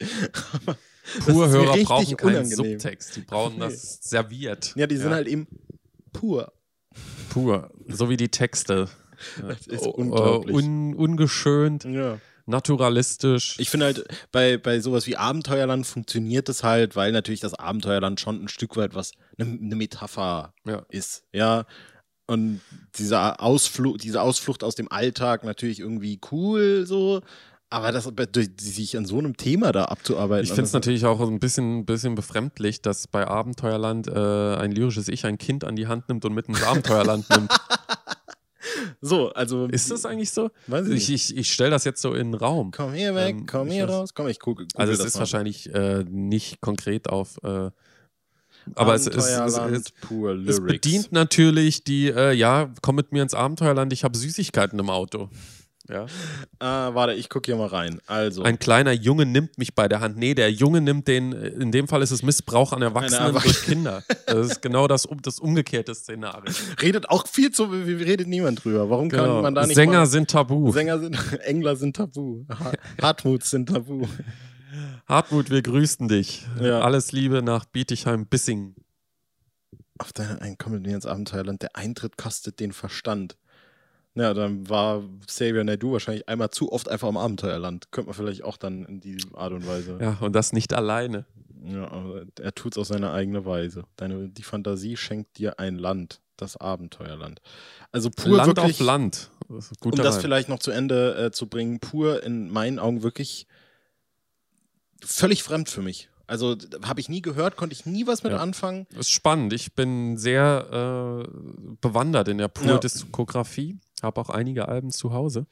Aber 0.54 0.78
Purhörer 1.26 1.70
richtig 1.74 1.88
brauchen 1.88 2.18
keinen 2.18 2.36
unangenehm. 2.46 2.80
Subtext, 2.80 3.16
die 3.16 3.22
brauchen 3.22 3.60
das 3.60 4.00
serviert. 4.02 4.74
Ja, 4.76 4.86
die 4.86 4.98
sind 4.98 5.10
halt 5.12 5.28
eben 5.28 5.48
pur. 6.14 6.54
pur. 7.30 7.72
So 7.88 8.10
wie 8.10 8.18
die 8.18 8.30
Texte. 8.30 8.88
Das 9.42 9.66
ist 9.68 9.82
Oh, 9.86 9.90
unglaublich. 9.90 10.56
äh, 10.56 10.60
un, 10.60 10.94
ungeschönt. 10.94 11.84
Ja. 11.86 12.20
Naturalistisch. 12.50 13.56
Ich 13.60 13.70
finde 13.70 13.86
halt, 13.88 14.06
bei, 14.32 14.58
bei 14.58 14.80
sowas 14.80 15.08
wie 15.08 15.16
Abenteuerland 15.18 15.86
funktioniert 15.88 16.50
es 16.50 16.64
halt, 16.64 16.96
weil 16.96 17.12
natürlich 17.12 17.40
das 17.40 17.54
Abenteuerland 17.54 18.20
schon 18.20 18.44
ein 18.44 18.48
Stück 18.50 18.76
weit 18.78 18.96
was, 18.96 19.12
eine 19.38 19.50
ne 19.50 19.76
Metapher 19.76 20.54
Ja. 20.66 20.84
ist. 20.90 21.24
Ja. 21.32 21.66
Und 22.28 22.62
dieser 22.96 23.42
Ausflug, 23.42 23.98
diese 24.00 24.22
Ausflucht 24.22 24.64
aus 24.64 24.76
dem 24.76 24.92
Alltag 24.92 25.44
natürlich 25.44 25.80
irgendwie 25.80 26.20
cool, 26.32 26.86
so. 26.86 27.22
Aber 27.72 27.92
das, 27.92 28.12
sich 28.60 28.98
an 28.98 29.06
so 29.06 29.20
einem 29.20 29.38
Thema 29.38 29.72
da 29.72 29.86
abzuarbeiten. 29.86 30.44
Ich 30.44 30.50
finde 30.50 30.64
es 30.64 30.70
das- 30.70 30.74
natürlich 30.74 31.06
auch 31.06 31.20
ein 31.22 31.40
bisschen, 31.40 31.86
bisschen 31.86 32.16
befremdlich, 32.16 32.82
dass 32.82 33.08
bei 33.08 33.28
Abenteuerland 33.28 34.08
äh, 34.08 34.56
ein 34.56 34.72
lyrisches 34.72 35.08
Ich 35.08 35.26
ein 35.26 35.38
Kind 35.38 35.64
an 35.64 35.76
die 35.76 35.86
Hand 35.88 36.10
nimmt 36.10 36.26
und 36.26 36.34
mit 36.34 36.48
ins 36.48 36.64
Abenteuerland 36.64 37.30
nimmt. 37.30 37.52
So, 39.02 39.30
also. 39.34 39.68
Ist 39.68 39.92
das 39.92 40.06
eigentlich 40.06 40.32
so? 40.32 40.50
Weiß 40.68 40.88
ich 40.88 41.10
Ich, 41.10 41.38
ich, 41.38 41.52
stelle 41.52 41.72
das 41.72 41.84
jetzt 41.84 42.02
so 42.02 42.14
in 42.14 42.32
den 42.32 42.40
Raum. 42.40 42.72
Komm 42.72 42.94
hier 42.94 43.16
weg, 43.16 43.36
Ähm, 43.36 43.46
komm 43.46 43.70
hier 43.70 43.90
raus, 43.90 44.14
komm, 44.14 44.28
ich 44.28 44.40
gucke. 44.40 44.66
Also 44.76 44.94
es 44.94 45.04
ist 45.04 45.20
wahrscheinlich 45.20 45.74
äh, 45.74 46.04
nicht 46.04 46.62
konkret 46.62 47.10
auf, 47.10 47.38
äh, 47.44 47.72
aber 48.76 48.94
es, 48.94 49.08
es, 49.08 49.26
es, 49.26 49.94
es, 50.48 50.62
bedient 50.62 51.12
natürlich 51.12 51.84
die, 51.84 52.10
äh, 52.10 52.34
ja, 52.34 52.72
komm 52.82 52.96
mit 52.96 53.12
mir 53.12 53.24
ins 53.24 53.34
Abenteuerland, 53.34 53.94
ich 53.94 54.04
habe 54.04 54.18
Süßigkeiten 54.18 54.78
im 54.80 54.90
Auto. 54.90 55.30
Ja. 55.90 56.06
Ah, 56.60 56.94
warte, 56.94 57.14
ich 57.14 57.30
gucke 57.30 57.48
hier 57.48 57.56
mal 57.56 57.68
rein. 57.68 58.00
Also. 58.06 58.44
Ein 58.44 58.60
kleiner 58.60 58.92
Junge 58.92 59.26
nimmt 59.26 59.58
mich 59.58 59.74
bei 59.74 59.88
der 59.88 60.02
Hand. 60.02 60.18
Nee, 60.18 60.36
der 60.36 60.52
Junge 60.52 60.82
nimmt 60.82 61.08
den, 61.08 61.32
in 61.32 61.72
dem 61.72 61.88
Fall 61.88 62.04
ist 62.04 62.12
es 62.12 62.22
Missbrauch 62.22 62.74
an 62.74 62.82
Erwachsenen 62.84 63.30
Erwach- 63.34 63.42
durch 63.44 63.64
Kinder. 63.64 64.04
Das 64.28 64.48
ist 64.52 64.62
genau 64.62 64.88
das, 64.88 65.08
das 65.24 65.40
umgekehrte 65.40 65.96
Szenario. 65.96 66.54
redet 66.80 67.10
auch 67.10 67.28
viel 67.28 67.50
zu, 67.52 67.72
wie 67.72 67.94
redet 68.04 68.28
niemand 68.28 68.64
drüber. 68.64 68.90
Warum 68.90 69.10
kann 69.10 69.22
Genau. 69.24 69.42
man 69.42 69.56
da 69.56 69.66
nicht 69.66 69.76
Sänger 69.76 70.00
mal, 70.02 70.06
sind 70.06 70.30
tabu. 70.30 70.72
Sänger 70.72 71.00
sind, 71.00 71.16
Engler 71.42 71.76
sind 71.76 71.96
tabu. 71.96 72.46
Ha- 72.50 72.74
Hartmuts 73.02 73.50
sind 73.50 73.70
tabu. 73.70 74.06
Hartmut, 75.08 75.50
wir 75.50 75.64
grüßen 75.64 76.08
dich. 76.08 76.46
Ja. 76.62 76.82
Alles 76.82 77.12
Liebe 77.12 77.42
nach 77.42 77.66
Bietigheim-Bissingen. 77.66 78.76
Auf 79.98 80.14
deine 80.14 80.40
ein 80.42 80.56
komm 80.60 80.74
mit 80.74 80.84
mir 80.84 80.94
ins 80.94 81.08
Abenteuerland. 81.08 81.64
Der 81.64 81.76
Eintritt 81.76 82.16
kostet 82.16 82.60
den 82.60 82.74
Verstand. 82.74 83.38
Ja, 84.20 84.34
dann 84.34 84.68
war 84.70 85.02
Xavier 85.26 85.64
Naidoo 85.64 85.94
wahrscheinlich 85.94 86.28
einmal 86.28 86.50
zu 86.50 86.72
oft 86.72 86.90
einfach 86.90 87.08
im 87.08 87.18
Abenteuerland. 87.18 87.92
Könnte 87.92 88.08
man 88.10 88.16
vielleicht 88.16 88.44
auch 88.44 88.58
dann 88.58 88.84
in 88.86 89.00
die 89.00 89.18
Art 89.34 89.54
und 89.54 89.66
Weise. 89.66 89.98
Ja, 90.02 90.18
und 90.20 90.34
das 90.34 90.52
nicht 90.52 90.74
alleine. 90.74 91.26
Ja, 91.64 91.90
er 92.40 92.56
tut 92.56 92.74
es 92.74 92.78
auf 92.78 92.88
seine 92.88 93.12
eigene 93.12 93.46
Weise. 93.46 93.84
Deine, 93.98 94.30
die 94.30 94.44
Fantasie 94.44 94.98
schenkt 94.98 95.38
dir 95.38 95.60
ein 95.60 95.78
Land, 95.78 96.22
das 96.38 96.58
Abenteuerland. 96.58 97.42
Also 97.92 98.10
pur 98.10 98.38
Land 98.38 98.58
wirklich, 98.58 98.80
auf 98.82 98.86
Land. 98.86 99.30
Das 99.50 99.72
um 99.84 99.92
das 99.92 100.16
Reim. 100.16 100.22
vielleicht 100.22 100.50
noch 100.50 100.60
zu 100.60 100.72
Ende 100.72 101.16
äh, 101.18 101.32
zu 101.32 101.48
bringen, 101.48 101.80
pur 101.80 102.24
in 102.24 102.50
meinen 102.50 102.80
Augen 102.80 103.04
wirklich 103.04 103.48
völlig 105.04 105.44
fremd 105.44 105.70
für 105.70 105.82
mich. 105.82 106.10
Also 106.28 106.56
habe 106.84 107.00
ich 107.00 107.10
nie 107.10 107.22
gehört, 107.24 107.58
konnte 107.58 107.74
ich 107.74 107.86
nie 107.88 108.06
was 108.06 108.22
mit 108.24 108.32
Ja. 108.34 108.38
anfangen. 108.40 108.86
ist 108.98 109.10
spannend. 109.10 109.52
Ich 109.52 109.74
bin 109.74 110.16
sehr 110.18 111.26
äh, 111.26 111.32
bewandert 111.82 112.28
in 112.28 112.38
der 112.38 112.46
Ja. 112.46 112.48
Pur-Diskografie. 112.50 113.78
Habe 114.04 114.20
auch 114.22 114.30
einige 114.30 114.68
Alben 114.68 114.92
zu 114.92 115.14
Hause. 115.14 115.46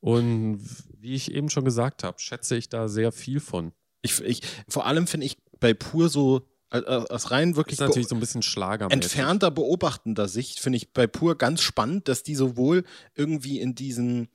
Und 0.00 0.60
wie 1.00 1.14
ich 1.14 1.32
eben 1.32 1.50
schon 1.50 1.64
gesagt 1.64 2.04
habe, 2.04 2.18
schätze 2.20 2.56
ich 2.56 2.68
da 2.68 2.88
sehr 2.88 3.12
viel 3.12 3.40
von. 3.40 3.72
Ich, 4.02 4.20
ich, 4.20 4.42
vor 4.68 4.86
allem 4.86 5.06
finde 5.06 5.26
ich 5.26 5.38
bei 5.58 5.74
pur 5.74 6.08
so 6.08 6.46
äh, 6.70 6.78
äh, 6.78 7.08
aus 7.08 7.30
rein 7.30 7.56
wirklich 7.56 7.74
Ist 7.74 7.86
natürlich 7.86 8.08
so 8.08 8.16
ein 8.16 8.20
bisschen 8.20 8.42
Schlager. 8.42 8.90
entfernter 8.90 9.50
beobachtender 9.50 10.28
Sicht 10.28 10.58
finde 10.58 10.78
ich 10.78 10.92
bei 10.92 11.06
Pur 11.06 11.38
ganz 11.38 11.62
spannend, 11.62 12.08
dass 12.08 12.22
die 12.22 12.34
sowohl 12.34 12.84
irgendwie 13.14 13.60
in 13.60 13.74
diesen 13.74 14.28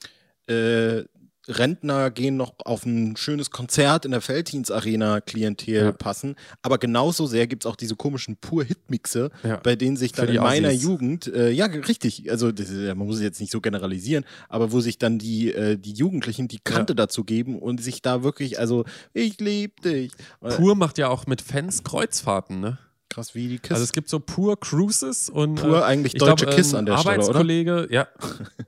äh, 0.48 1.04
Rentner 1.48 2.12
gehen 2.12 2.38
noch 2.38 2.54
auf 2.66 2.86
ein 2.86 3.16
schönes 3.18 3.50
Konzert 3.52 4.06
in 4.06 4.12
der 4.12 4.22
Felddienst-Arena-Klientel 4.22 5.74
Ja. 5.74 5.92
passen, 5.92 6.36
aber 6.62 6.78
genauso 6.78 7.26
sehr 7.26 7.48
gibt 7.48 7.66
es 7.66 7.72
auch 7.72 7.76
diese 7.76 7.96
komischen 7.96 8.38
Pur-Hitmixe, 8.38 9.32
Ja. 9.44 9.58
bei 9.58 9.76
denen 9.76 9.98
sich 9.98 10.12
dann 10.12 10.30
in 10.30 10.36
meiner 10.42 10.70
Ossis. 10.70 10.84
Jugend, 10.84 11.28
äh, 11.28 11.50
ja, 11.52 11.66
richtig, 11.66 12.30
also 12.30 12.52
das 12.52 12.72
ja- 12.72 12.94
man 12.96 13.08
muss 13.08 13.18
es 13.18 13.24
jetzt 13.24 13.40
nicht 13.42 13.52
so 13.52 13.60
generalisieren, 13.62 14.24
aber 14.50 14.72
wo 14.72 14.82
sich 14.82 14.98
dann 15.00 15.18
die, 15.18 15.52
äh, 15.54 15.78
die 15.78 15.94
Jugendlichen 15.94 16.48
die 16.48 16.60
Kante 16.60 16.96
dazu 16.96 17.24
geben 17.24 17.58
und 17.60 17.82
sich 17.82 18.02
da 18.02 18.24
wirklich, 18.24 18.60
also, 18.60 18.86
ich 19.14 19.40
lieb 19.40 19.82
dich. 19.82 20.12
Pur 20.42 20.76
macht 20.76 20.98
ja 20.98 21.10
auch 21.10 21.26
mit 21.26 21.42
Fans 21.42 21.84
Kreuzfahrten, 21.84 22.60
ne? 22.60 22.78
Krass, 23.10 23.36
wie 23.36 23.50
die 23.50 23.60
Kiss. 23.60 23.72
Also 23.72 23.84
es 23.84 23.92
gibt 23.92 24.08
so 24.08 24.22
Pur 24.22 24.58
Cruises 24.58 25.30
und 25.30 25.56
Pur 25.56 25.80
äh, 25.80 25.84
eigentlich 25.84 26.14
ich 26.14 26.20
deutsche 26.20 26.46
glaub, 26.46 26.56
Kiss 26.56 26.74
an 26.74 26.86
der 26.86 26.98
Stelle, 26.98 27.16
oder? 27.18 27.24
Arbeitskollege, 27.26 27.88
ja. 27.92 28.08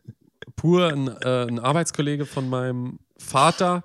Pur 0.64 0.88
ein, 0.88 1.10
äh, 1.10 1.46
ein 1.46 1.60
Arbeitskollege 1.60 2.26
von 2.26 2.48
meinem 2.48 3.00
Vater, 3.18 3.84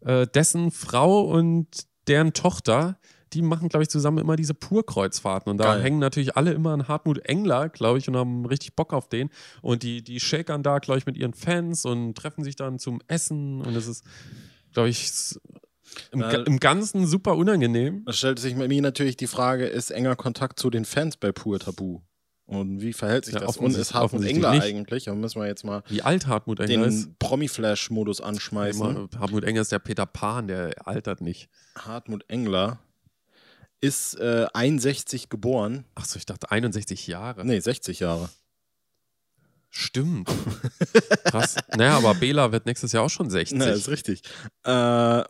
äh, 0.00 0.26
dessen 0.26 0.70
Frau 0.70 1.20
und 1.20 1.68
deren 2.06 2.32
Tochter, 2.32 2.98
die 3.34 3.42
machen, 3.42 3.68
glaube 3.68 3.82
ich, 3.82 3.90
zusammen 3.90 4.16
immer 4.16 4.34
diese 4.34 4.54
Pur-Kreuzfahrten. 4.54 5.50
Und 5.50 5.58
da 5.58 5.74
Geil. 5.74 5.82
hängen 5.82 5.98
natürlich 5.98 6.34
alle 6.34 6.52
immer 6.52 6.70
an 6.70 6.88
Hartmut 6.88 7.18
Engler, 7.18 7.68
glaube 7.68 7.98
ich, 7.98 8.08
und 8.08 8.16
haben 8.16 8.46
richtig 8.46 8.74
Bock 8.74 8.94
auf 8.94 9.10
den. 9.10 9.28
Und 9.60 9.82
die, 9.82 10.02
die 10.02 10.18
shakern 10.18 10.62
da, 10.62 10.78
glaube 10.78 10.96
ich, 10.96 11.04
mit 11.04 11.18
ihren 11.18 11.34
Fans 11.34 11.84
und 11.84 12.14
treffen 12.14 12.42
sich 12.42 12.56
dann 12.56 12.78
zum 12.78 13.02
Essen. 13.06 13.60
Und 13.60 13.76
es 13.76 13.86
ist, 13.86 14.02
glaube 14.72 14.88
ich, 14.88 15.12
im, 16.10 16.20
Na, 16.20 16.32
im 16.32 16.58
Ganzen 16.58 17.06
super 17.06 17.36
unangenehm. 17.36 18.02
Da 18.06 18.14
stellt 18.14 18.38
sich 18.38 18.56
bei 18.56 18.66
mir 18.66 18.80
natürlich 18.80 19.18
die 19.18 19.26
Frage, 19.26 19.66
ist 19.66 19.90
enger 19.90 20.16
Kontakt 20.16 20.58
zu 20.58 20.70
den 20.70 20.86
Fans 20.86 21.18
bei 21.18 21.32
Pur 21.32 21.58
tabu? 21.58 22.00
Und 22.46 22.82
wie 22.82 22.92
verhält 22.92 23.24
sich 23.24 23.34
Ja, 23.34 23.40
das? 23.40 23.56
Und 23.56 23.74
ist 23.74 23.94
Hartmut 23.94 24.24
Engler 24.24 24.50
nicht. 24.52 24.62
eigentlich? 24.64 25.04
Da 25.04 25.14
müssen 25.14 25.40
wir 25.40 25.46
jetzt 25.48 25.64
mal 25.64 25.82
Wie 25.88 26.02
alt 26.02 26.26
Hartmut 26.26 26.60
Engler 26.60 26.88
den 26.88 27.16
Promi-Flash-Modus 27.18 28.20
anschmeißen. 28.20 28.96
Immer, 28.96 29.08
Hartmut 29.18 29.44
Engler 29.44 29.62
ist 29.62 29.72
der 29.72 29.78
Peter 29.78 30.04
Pan, 30.04 30.46
der 30.48 30.86
altert 30.86 31.22
nicht. 31.22 31.48
Hartmut 31.76 32.28
Engler 32.28 32.78
ist 33.80 34.18
äh, 34.20 34.46
61 34.52 35.30
geboren. 35.30 35.84
Achso, 35.94 36.18
ich 36.18 36.26
dachte 36.26 36.50
61 36.50 37.06
Jahre. 37.06 37.44
Nee, 37.46 37.60
60 37.60 38.00
Jahre. 38.00 38.28
Stimmt. 39.70 40.28
Krass. 41.24 41.56
Naja, 41.76 41.96
aber 41.96 42.14
Bela 42.14 42.52
wird 42.52 42.66
nächstes 42.66 42.92
Jahr 42.92 43.04
auch 43.04 43.10
schon 43.10 43.28
60. 43.30 43.58
Na, 43.58 43.66
ist 43.66 43.88
richtig. 43.88 44.22
Äh, 44.64 45.24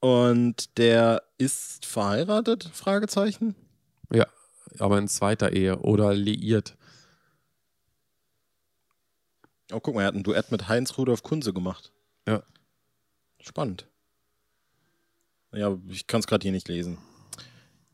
und 0.00 0.78
der 0.78 1.22
ist 1.38 1.84
verheiratet? 1.86 2.70
Fragezeichen. 2.72 3.54
Aber 4.80 4.98
in 4.98 5.08
zweiter 5.08 5.52
Ehe 5.52 5.78
oder 5.78 6.14
liiert. 6.14 6.76
Oh, 9.72 9.80
guck 9.80 9.94
mal, 9.94 10.02
er 10.02 10.08
hat 10.08 10.14
ein 10.14 10.22
Duett 10.22 10.50
mit 10.52 10.68
Heinz 10.68 10.96
Rudolf 10.96 11.22
Kunze 11.22 11.52
gemacht. 11.52 11.92
Ja. 12.26 12.42
Spannend. 13.40 13.88
Ja, 15.52 15.76
ich 15.88 16.06
kann 16.06 16.20
es 16.20 16.26
gerade 16.26 16.42
hier 16.42 16.52
nicht 16.52 16.68
lesen. 16.68 16.98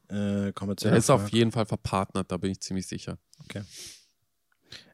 Äh, 0.08 0.52
kommerziell. 0.52 0.92
Er 0.92 0.98
ist 0.98 1.10
auf 1.10 1.30
jeden 1.30 1.52
Fall 1.52 1.64
verpartnert, 1.64 2.30
da 2.30 2.36
bin 2.36 2.50
ich 2.50 2.60
ziemlich 2.60 2.86
sicher. 2.86 3.18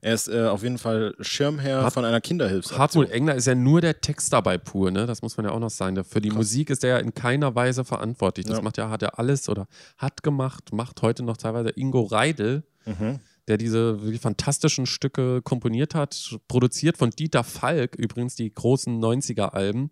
Er 0.01 0.15
ist 0.15 0.29
äh, 0.29 0.47
auf 0.47 0.63
jeden 0.63 0.79
Fall 0.79 1.15
Schirmherr 1.21 1.83
Hart- 1.83 1.93
von 1.95 2.05
einer 2.05 2.21
Kinderhilfsaktion. 2.21 2.79
Hartmut 2.81 3.11
Engler 3.11 3.35
ist 3.35 3.47
ja 3.47 3.55
nur 3.55 3.81
der 3.81 4.01
Texter 4.01 4.41
bei 4.43 4.59
Pur, 4.59 4.91
ne? 4.91 5.07
Das 5.07 5.23
muss 5.23 5.37
man 5.37 5.47
ja 5.47 5.53
auch 5.53 5.59
noch 5.61 5.71
sagen. 5.71 6.03
Für 6.05 6.21
die 6.21 6.29
Krass. 6.29 6.37
Musik 6.39 6.71
ist 6.71 6.85
er 6.85 6.91
ja 6.91 6.99
in 6.99 7.15
keiner 7.15 7.55
Weise 7.55 7.85
verantwortlich. 7.85 8.47
Das 8.47 8.59
Ja. 8.59 8.63
macht 8.63 8.77
ja, 8.79 8.91
hat 8.91 9.03
er 9.03 9.19
alles 9.19 9.49
oder 9.49 9.67
hat 9.97 10.23
gemacht, 10.23 10.73
macht 10.73 11.03
heute 11.03 11.23
noch 11.25 11.37
teilweise 11.37 11.71
Ingo 11.71 12.03
Reidel, 12.03 12.63
Mhm. 12.87 13.19
der 13.49 13.57
diese 13.59 14.01
wirklich 14.03 14.21
fantastischen 14.21 14.87
Stücke 14.87 15.43
komponiert 15.43 15.95
hat, 15.95 16.37
produziert 16.49 16.97
von 16.97 17.11
Dieter 17.11 17.45
Falk, 17.45 17.95
übrigens 17.97 18.35
die 18.37 18.53
großen 18.53 18.99
90er-Alben, 19.01 19.91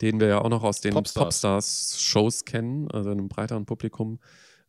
den 0.00 0.20
wir 0.20 0.28
ja 0.28 0.40
auch 0.40 0.48
noch 0.48 0.62
aus 0.62 0.80
den 0.80 0.94
Popstars. 0.94 1.24
Popstars-Shows 1.42 2.44
kennen, 2.44 2.90
also 2.90 3.10
einem 3.10 3.28
breiteren 3.28 3.66
Publikum, 3.66 4.18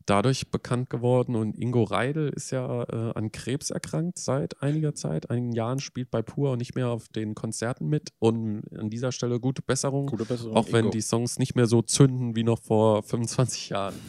dadurch 0.06 0.50
bekannt 0.52 0.90
geworden. 0.90 1.36
Und 1.36 1.58
Ingo 1.58 1.84
Reidel 1.84 2.30
ist 2.30 2.52
ja 2.52 2.84
äh, 2.84 3.12
an 3.16 3.32
Krebs 3.32 3.70
erkrankt 3.70 4.20
seit 4.20 4.62
einiger 4.62 4.94
Zeit, 4.96 5.30
einigen 5.30 5.52
Jahren, 5.54 5.80
spielt 5.80 6.12
bei 6.12 6.22
Pur 6.22 6.52
und 6.52 6.58
nicht 6.60 6.76
mehr 6.76 6.90
auf 6.90 7.08
den 7.10 7.36
Konzerten 7.36 7.88
mit. 7.88 8.10
Und 8.20 8.64
an 8.78 8.90
dieser 8.90 9.12
Stelle 9.12 9.40
gute 9.40 9.62
Besserung, 9.62 10.08
Gute 10.08 10.26
Besserung. 10.26 10.56
auch 10.56 10.68
wenn 10.72 10.86
Ingo. 10.86 10.92
die 10.92 11.02
Songs 11.02 11.40
nicht 11.40 11.56
mehr 11.56 11.66
so 11.68 11.82
zünden 11.82 12.36
wie 12.36 12.44
noch 12.44 12.60
vor 12.60 13.04
25 13.04 13.70
Jahren. 13.70 13.96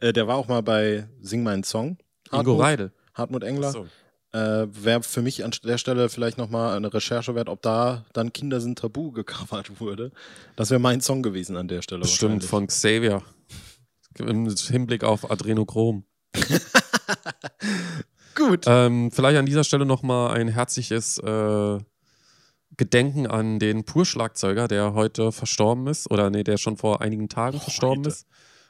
Äh, 0.00 0.12
der 0.12 0.26
war 0.28 0.36
auch 0.36 0.48
mal 0.48 0.62
bei 0.62 1.08
Sing 1.22 1.42
meinen 1.42 1.62
Song. 1.64 1.96
Ingo 2.30 2.36
Hartmut, 2.36 2.60
Reidel. 2.60 2.92
Hartmut 3.14 3.42
Engler. 3.42 3.72
So. 3.72 3.86
Äh, 4.32 4.66
Wäre 4.70 5.02
für 5.02 5.22
mich 5.22 5.44
an 5.46 5.52
der 5.64 5.78
Stelle 5.78 6.10
vielleicht 6.10 6.36
nochmal 6.36 6.76
eine 6.76 6.92
Recherche 6.92 7.34
wert, 7.34 7.48
ob 7.48 7.62
da 7.62 8.04
dann 8.12 8.34
Kinder 8.34 8.60
sind 8.60 8.78
tabu 8.78 9.12
gecovert 9.12 9.80
wurde. 9.80 10.12
Das 10.56 10.68
wäre 10.70 10.78
mein 10.78 11.00
Song 11.00 11.22
gewesen 11.22 11.56
an 11.56 11.68
der 11.68 11.80
Stelle. 11.80 12.02
Bestimmt 12.02 12.42
wahrscheinlich. 12.42 12.50
von 12.50 12.66
Xavier. 12.66 13.22
Im 14.20 14.48
Hinblick 14.48 15.04
auf 15.04 15.30
Adrenochrom. 15.30 16.04
Gut. 18.34 18.64
Ähm, 18.66 19.10
vielleicht 19.10 19.38
an 19.38 19.46
dieser 19.46 19.64
Stelle 19.64 19.86
nochmal 19.86 20.36
ein 20.36 20.48
herzliches 20.48 21.18
äh, 21.18 21.78
Gedenken 22.76 23.26
an 23.26 23.58
den 23.58 23.84
Pur-Schlagzeuger, 23.84 24.68
der 24.68 24.94
heute 24.94 25.32
verstorben 25.32 25.86
ist. 25.86 26.10
Oder 26.10 26.30
nee, 26.30 26.44
der 26.44 26.58
schon 26.58 26.76
vor 26.76 27.00
einigen 27.00 27.28
Tagen 27.28 27.58
verstorben 27.58 28.04
Heute. 28.04 28.10
ist. 28.10 28.26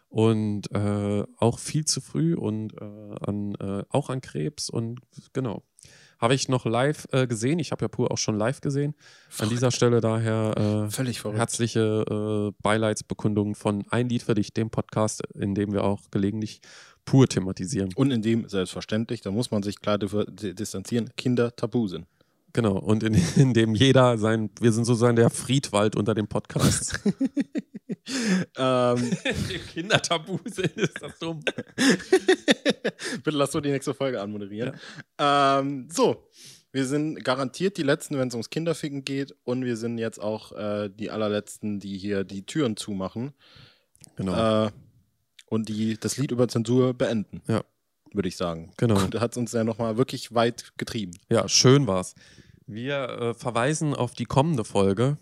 Und 0.08 0.70
äh, 0.70 1.24
auch 1.38 1.58
viel 1.58 1.84
zu 1.84 2.00
früh 2.00 2.34
und 2.34 2.74
äh, 2.74 3.14
an, 3.26 3.54
äh, 3.56 3.82
auch 3.90 4.08
an 4.08 4.20
Krebs 4.20 4.70
und 4.70 5.00
genau. 5.32 5.64
Habe 6.18 6.34
ich 6.34 6.48
noch 6.48 6.64
live 6.64 7.06
äh, 7.12 7.26
gesehen. 7.26 7.58
Ich 7.58 7.72
habe 7.72 7.84
ja 7.84 7.88
pur 7.88 8.10
auch 8.10 8.18
schon 8.18 8.36
live 8.38 8.60
gesehen. 8.60 8.94
An 9.38 9.48
dieser 9.48 9.70
Stelle 9.70 10.00
daher 10.00 10.86
äh, 10.86 10.90
Völlig 10.90 11.20
verrückt. 11.20 11.38
herzliche 11.38 12.04
äh, 12.08 12.52
Beileidsbekundungen 12.62 13.54
von 13.54 13.84
Ein 13.90 14.08
Lied 14.08 14.22
für 14.22 14.34
dich, 14.34 14.52
dem 14.52 14.70
Podcast, 14.70 15.22
in 15.34 15.54
dem 15.54 15.72
wir 15.72 15.84
auch 15.84 16.00
gelegentlich 16.10 16.60
pur 17.04 17.28
thematisieren. 17.28 17.90
Und 17.94 18.10
in 18.10 18.22
dem, 18.22 18.48
selbstverständlich, 18.48 19.20
da 19.20 19.30
muss 19.30 19.50
man 19.50 19.62
sich 19.62 19.80
klar 19.80 19.98
distanzieren, 19.98 21.10
Kinder 21.16 21.54
tabu 21.54 21.86
sind. 21.86 22.06
Genau. 22.56 22.78
Und 22.78 23.02
in, 23.02 23.14
in 23.36 23.52
dem 23.52 23.74
jeder 23.74 24.16
sein, 24.16 24.48
wir 24.60 24.72
sind 24.72 24.86
sozusagen 24.86 25.14
der 25.14 25.28
Friedwald 25.28 25.94
unter 25.94 26.16
ähm, 26.16 26.26
dem 28.56 29.66
Kindertabu 29.72 30.38
sind, 30.46 30.72
ist 30.72 31.02
das 31.02 31.18
dumm. 31.18 31.40
bitte 33.22 33.36
lass 33.36 33.50
du 33.50 33.60
die 33.60 33.70
nächste 33.70 33.92
Folge 33.92 34.22
anmoderieren. 34.22 34.72
Ähm, 35.18 35.88
so, 35.92 36.30
wir 36.72 36.86
sind 36.86 37.22
garantiert 37.22 37.76
die 37.76 37.82
Letzten, 37.82 38.18
wenn 38.18 38.28
es 38.28 38.34
ums 38.34 38.48
Kinderficken 38.48 39.04
geht. 39.04 39.36
Und 39.44 39.66
wir 39.66 39.76
sind 39.76 39.98
jetzt 39.98 40.18
auch 40.18 40.52
äh, 40.52 40.88
die 40.88 41.10
allerletzten, 41.10 41.78
die 41.78 41.98
hier 41.98 42.24
die 42.24 42.46
Türen 42.46 42.78
zumachen. 42.78 43.34
Genau. 44.16 44.64
Äh, 44.64 44.70
und 45.44 45.68
die 45.68 46.00
das 46.00 46.16
Lied 46.16 46.30
über 46.30 46.48
Zensur 46.48 46.94
beenden. 46.94 47.42
Ja. 47.48 47.62
Würde 48.14 48.30
ich 48.30 48.38
sagen. 48.38 48.70
Genau. 48.78 48.98
Und 48.98 49.14
da 49.14 49.20
hat 49.20 49.32
es 49.32 49.36
uns 49.36 49.52
ja 49.52 49.62
nochmal 49.62 49.98
wirklich 49.98 50.34
weit 50.34 50.72
getrieben. 50.78 51.12
Ja, 51.28 51.50
schön 51.50 51.86
war's. 51.86 52.14
Wir 52.66 53.08
äh, 53.08 53.34
verweisen 53.34 53.94
auf 53.94 54.14
die 54.14 54.24
kommende 54.24 54.64
Folge, 54.64 55.18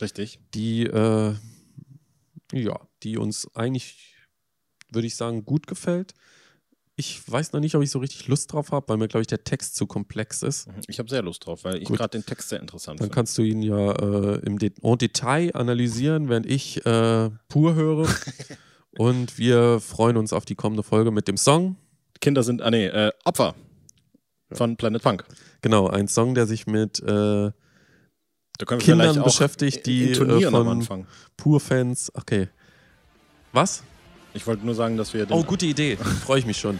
Richtig. 0.00 0.38
die, 0.54 0.84
äh, 0.84 1.34
ja, 2.52 2.80
die 3.02 3.18
uns 3.18 3.48
eigentlich, 3.54 4.14
würde 4.90 5.06
ich 5.06 5.16
sagen, 5.16 5.44
gut 5.44 5.66
gefällt. 5.66 6.14
Ich 6.98 7.30
weiß 7.30 7.52
noch 7.52 7.60
nicht, 7.60 7.74
ob 7.74 7.82
ich 7.82 7.90
so 7.90 7.98
richtig 7.98 8.26
Lust 8.26 8.50
drauf 8.54 8.72
habe, 8.72 8.88
weil 8.88 8.96
mir, 8.96 9.08
glaube 9.08 9.20
ich, 9.20 9.26
der 9.26 9.44
Text 9.44 9.76
zu 9.76 9.86
komplex 9.86 10.42
ist. 10.42 10.68
Ich 10.88 10.98
habe 10.98 11.10
sehr 11.10 11.20
Lust 11.20 11.44
drauf, 11.44 11.64
weil 11.64 11.82
ich 11.82 11.88
gerade 11.88 12.18
den 12.18 12.24
Text 12.24 12.48
sehr 12.48 12.58
interessant 12.60 13.00
Dann 13.00 13.06
finde. 13.06 13.14
kannst 13.14 13.36
du 13.36 13.42
ihn 13.42 13.60
ja 13.60 13.92
äh, 13.92 14.40
im 14.46 14.58
Det 14.58 14.82
en 14.82 14.96
Detail 14.96 15.54
analysieren, 15.54 16.30
während 16.30 16.46
ich 16.46 16.86
äh, 16.86 17.30
pur 17.48 17.74
höre. 17.74 18.08
Und 18.98 19.36
wir 19.36 19.80
freuen 19.80 20.16
uns 20.16 20.32
auf 20.32 20.46
die 20.46 20.54
kommende 20.54 20.82
Folge 20.82 21.10
mit 21.10 21.28
dem 21.28 21.36
Song. 21.36 21.76
Kinder 22.22 22.42
sind, 22.42 22.62
ah 22.62 22.70
nee, 22.70 22.86
äh, 22.86 23.12
Opfer 23.24 23.54
von 24.52 24.78
Planet 24.78 25.02
Punk. 25.02 25.26
Genau, 25.62 25.88
ein 25.88 26.08
Song, 26.08 26.34
der 26.34 26.46
sich 26.46 26.66
mit 26.66 27.00
äh, 27.00 27.50
Kindern 28.78 29.22
beschäftigt, 29.22 29.86
die, 29.86 30.12
äh, 30.12 30.50
von-. 30.50 31.06
Pur-Fans. 31.36 32.12
Okay. 32.14 32.48
Was? 33.52 33.82
Ich 34.34 34.46
wollte 34.46 34.66
nur 34.66 34.74
sagen, 34.74 34.96
dass 34.96 35.14
wir 35.14 35.26
den 35.26 35.36
Oh, 35.36 35.42
gute 35.42 35.66
Idee. 35.66 35.96
Freue 35.96 36.38
ich 36.40 36.46
mich 36.46 36.58
schon. 36.58 36.78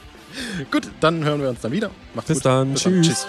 Gut, 0.70 0.90
dann 1.00 1.22
hören 1.22 1.40
wir 1.40 1.48
uns 1.48 1.60
dann 1.60 1.72
wieder. 1.72 1.90
Macht's 2.14 2.28
Bis 2.28 2.38
gut. 2.38 2.46
dann. 2.46 2.74
Tschüss. 2.74 3.06
Tschüss. 3.06 3.26